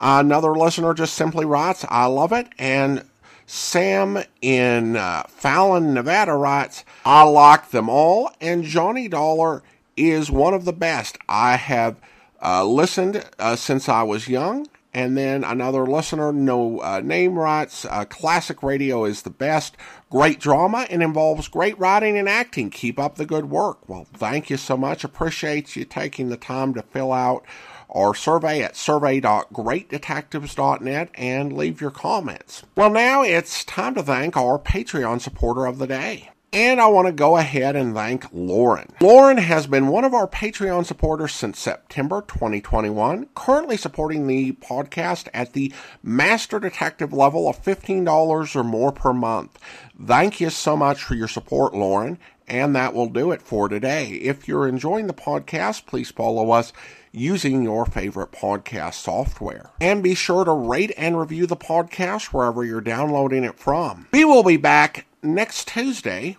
Another 0.00 0.54
listener 0.54 0.94
just 0.94 1.14
simply 1.14 1.44
writes, 1.44 1.84
I 1.88 2.06
love 2.06 2.32
it. 2.32 2.48
And 2.58 3.04
Sam 3.44 4.22
in 4.40 4.96
uh, 4.96 5.24
Fallon, 5.28 5.92
Nevada 5.92 6.34
writes, 6.34 6.84
I 7.04 7.24
like 7.24 7.70
them 7.70 7.90
all, 7.90 8.30
and 8.40 8.62
Johnny 8.62 9.08
Dollar 9.08 9.64
is 9.96 10.30
one 10.30 10.54
of 10.54 10.64
the 10.64 10.72
best. 10.72 11.18
I 11.28 11.56
have 11.56 11.96
uh, 12.40 12.64
listened 12.64 13.28
uh, 13.38 13.56
since 13.56 13.88
I 13.88 14.04
was 14.04 14.28
young. 14.28 14.68
And 14.92 15.16
then 15.16 15.44
another 15.44 15.86
listener, 15.86 16.32
no 16.32 16.80
uh, 16.80 17.00
name 17.00 17.38
writes, 17.38 17.84
uh, 17.84 18.04
classic 18.06 18.60
radio 18.62 19.04
is 19.04 19.22
the 19.22 19.30
best. 19.30 19.76
Great 20.10 20.40
drama 20.40 20.86
and 20.90 21.00
involves 21.02 21.46
great 21.46 21.78
writing 21.78 22.18
and 22.18 22.28
acting. 22.28 22.70
Keep 22.70 22.98
up 22.98 23.14
the 23.14 23.24
good 23.24 23.48
work. 23.50 23.88
Well, 23.88 24.08
thank 24.12 24.50
you 24.50 24.56
so 24.56 24.76
much. 24.76 25.04
Appreciate 25.04 25.76
you 25.76 25.84
taking 25.84 26.28
the 26.28 26.36
time 26.36 26.74
to 26.74 26.82
fill 26.82 27.12
out 27.12 27.44
our 27.88 28.12
survey 28.14 28.62
at 28.62 28.74
survey.greatdetectives.net 28.76 31.10
and 31.14 31.52
leave 31.52 31.80
your 31.80 31.92
comments. 31.92 32.64
Well, 32.76 32.90
now 32.90 33.22
it's 33.22 33.64
time 33.64 33.94
to 33.94 34.02
thank 34.02 34.36
our 34.36 34.58
Patreon 34.58 35.20
supporter 35.20 35.66
of 35.66 35.78
the 35.78 35.86
day. 35.86 36.30
And 36.52 36.80
I 36.80 36.86
want 36.88 37.06
to 37.06 37.12
go 37.12 37.36
ahead 37.36 37.76
and 37.76 37.94
thank 37.94 38.26
Lauren. 38.32 38.88
Lauren 39.00 39.36
has 39.36 39.68
been 39.68 39.86
one 39.86 40.04
of 40.04 40.14
our 40.14 40.26
Patreon 40.26 40.84
supporters 40.84 41.32
since 41.32 41.60
September 41.60 42.22
2021, 42.22 43.28
currently 43.36 43.76
supporting 43.76 44.26
the 44.26 44.52
podcast 44.52 45.28
at 45.32 45.52
the 45.52 45.72
Master 46.02 46.58
Detective 46.58 47.12
level 47.12 47.48
of 47.48 47.62
$15 47.62 48.56
or 48.56 48.64
more 48.64 48.90
per 48.90 49.12
month. 49.12 49.60
Thank 50.04 50.40
you 50.40 50.50
so 50.50 50.76
much 50.76 51.04
for 51.04 51.14
your 51.14 51.28
support, 51.28 51.72
Lauren. 51.72 52.18
And 52.48 52.74
that 52.74 52.94
will 52.94 53.08
do 53.08 53.30
it 53.30 53.42
for 53.42 53.68
today. 53.68 54.08
If 54.08 54.48
you're 54.48 54.66
enjoying 54.66 55.06
the 55.06 55.14
podcast, 55.14 55.86
please 55.86 56.10
follow 56.10 56.50
us 56.50 56.72
using 57.12 57.62
your 57.62 57.86
favorite 57.86 58.32
podcast 58.32 58.94
software. 58.94 59.70
And 59.80 60.02
be 60.02 60.16
sure 60.16 60.44
to 60.44 60.52
rate 60.52 60.92
and 60.96 61.16
review 61.16 61.46
the 61.46 61.56
podcast 61.56 62.32
wherever 62.32 62.64
you're 62.64 62.80
downloading 62.80 63.44
it 63.44 63.56
from. 63.56 64.08
We 64.12 64.24
will 64.24 64.42
be 64.42 64.56
back 64.56 65.06
next 65.22 65.68
Tuesday, 65.68 66.36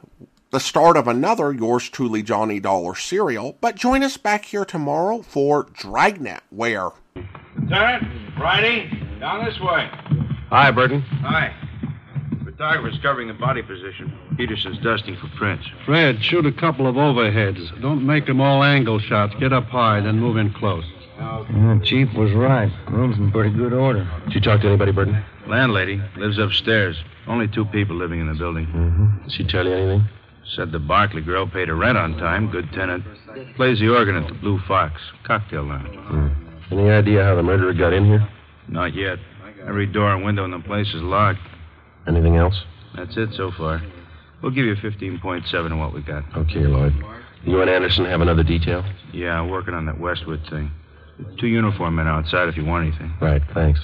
the 0.52 0.60
start 0.60 0.98
of 0.98 1.08
another 1.08 1.52
Yours 1.54 1.89
Truly 1.89 2.24
Johnny 2.24 2.60
Dollar 2.60 2.96
serial, 2.96 3.58
but 3.62 3.76
join 3.76 4.04
us 4.04 4.17
back 4.17 4.46
here 4.46 4.65
tomorrow 4.65 5.22
for 5.22 5.63
Dragnet, 5.74 6.41
where. 6.50 6.89
Lieutenant, 7.56 8.04
Friday, 8.38 8.89
down 9.20 9.46
this 9.46 9.60
way. 9.60 9.89
Hi, 10.50 10.72
Burton. 10.72 11.02
Hi. 11.02 11.56
Photographer's 12.44 13.00
covering 13.02 13.28
the 13.28 13.34
body 13.34 13.62
position. 13.62 14.13
Peterson's 14.38 14.78
dusting 14.80 15.15
for 15.17 15.30
prints. 15.38 15.65
Fred, 15.86 16.24
shoot 16.24 16.46
a 16.46 16.52
couple 16.52 16.86
of 16.86 16.96
overheads. 16.96 17.82
Don't 17.82 18.06
make 18.06 18.26
them 18.26 18.41
all 18.41 18.63
angle 18.63 19.00
shots. 19.00 19.34
Get 19.39 19.54
up 19.54 19.65
high, 19.65 20.02
then 20.02 20.20
move 20.20 20.38
in 20.38 20.54
close. 20.54 20.86
Uh, 21.22 21.80
Chief 21.84 22.08
was 22.16 22.32
right. 22.34 22.72
Room's 22.90 23.18
in 23.18 23.32
pretty 23.32 23.56
good 23.56 23.74
order. 23.74 24.10
Did 24.26 24.36
you 24.36 24.42
talk 24.42 24.62
to 24.62 24.68
anybody, 24.68 24.92
Burton? 24.92 25.24
Landlady 25.48 26.02
lives 26.18 26.38
upstairs. 26.40 26.98
Only 27.28 27.48
two 27.48 27.66
people 27.66 27.96
living 27.96 28.20
in 28.20 28.28
the 28.28 28.34
building. 28.34 28.66
Mm-hmm. 28.66 29.24
Did 29.24 29.32
she 29.32 29.44
tell 29.46 29.66
you 29.66 29.74
anything? 29.74 30.08
Said 30.56 30.72
the 30.72 30.80
Barkley 30.80 31.22
girl 31.22 31.48
paid 31.48 31.68
her 31.68 31.76
rent 31.76 31.98
on 31.98 32.18
time. 32.18 32.50
Good 32.52 32.72
tenant. 32.74 33.04
Plays 33.56 33.80
the 33.80 33.90
organ 33.90 34.16
at 34.16 34.28
the 34.28 34.34
Blue 34.34 34.60
Fox. 34.68 35.00
Cocktail 35.26 35.64
lounge. 35.64 35.88
Mm. 35.88 36.72
Any 36.72 36.90
idea 36.90 37.24
how 37.24 37.36
the 37.36 37.44
murderer 37.44 37.74
got 37.74 37.94
in 37.94 38.06
here? 38.06 38.28
Not 38.68 38.96
yet. 38.96 39.20
Every 39.68 39.86
door 39.86 40.14
and 40.14 40.26
window 40.26 40.44
in 40.46 40.52
the 40.52 40.60
place 40.60 40.88
is 40.88 41.02
locked. 41.02 41.40
Anything 42.08 42.36
else? 42.36 42.56
That's 42.96 43.16
it 43.16 43.30
so 43.36 43.52
far. 43.58 43.82
We'll 44.42 44.52
give 44.52 44.66
you 44.66 44.76
15.7 44.76 45.72
of 45.72 45.78
what 45.78 45.94
we 45.94 46.02
got. 46.02 46.24
Okay, 46.36 46.66
Lloyd. 46.66 46.94
You 47.44 47.62
and 47.62 47.70
Anderson 47.70 48.06
have 48.06 48.22
another 48.22 48.44
detail? 48.44 48.84
Yeah, 49.14 49.46
working 49.46 49.74
on 49.74 49.86
that 49.86 50.00
Westwood 50.00 50.42
thing. 50.50 50.72
Two 51.40 51.48
uniform 51.48 51.96
men 51.96 52.08
outside 52.08 52.50
if 52.50 52.58
you 52.58 52.66
want 52.66 52.88
anything. 52.88 53.14
Right, 53.22 53.42
thanks. 53.54 53.80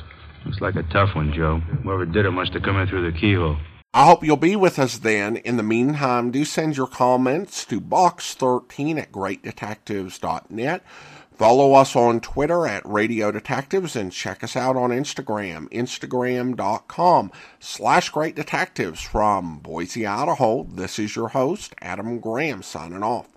Looks 0.45 0.61
like 0.61 0.75
a 0.75 0.83
tough 0.83 1.15
one, 1.15 1.33
Joe. 1.33 1.59
Whoever 1.83 2.05
did 2.05 2.25
it 2.25 2.31
must 2.31 2.53
have 2.53 2.63
come 2.63 2.77
in 2.77 2.87
through 2.87 3.11
the 3.11 3.17
keyhole. 3.17 3.57
I 3.93 4.05
hope 4.05 4.23
you'll 4.23 4.37
be 4.37 4.55
with 4.55 4.77
us 4.77 4.97
then. 4.99 5.37
In 5.37 5.57
the 5.57 5.63
meantime, 5.63 6.31
do 6.31 6.45
send 6.45 6.77
your 6.77 6.87
comments 6.87 7.65
to 7.65 7.81
box13 7.81 8.99
at 8.99 9.11
greatdetectives.net. 9.11 10.83
Follow 11.37 11.73
us 11.73 11.95
on 11.95 12.19
Twitter 12.19 12.65
at 12.65 12.85
Radio 12.85 13.31
Detectives 13.31 13.95
and 13.95 14.11
check 14.11 14.43
us 14.43 14.55
out 14.55 14.75
on 14.75 14.89
Instagram, 14.89 15.69
instagram.com 15.69 17.31
slash 17.59 18.09
Great 18.09 18.35
Detectives. 18.35 19.01
From 19.01 19.59
Boise, 19.59 20.07
Idaho, 20.07 20.63
this 20.63 20.97
is 20.97 21.15
your 21.15 21.29
host, 21.29 21.75
Adam 21.79 22.19
Graham, 22.19 22.63
signing 22.63 23.03
off. 23.03 23.36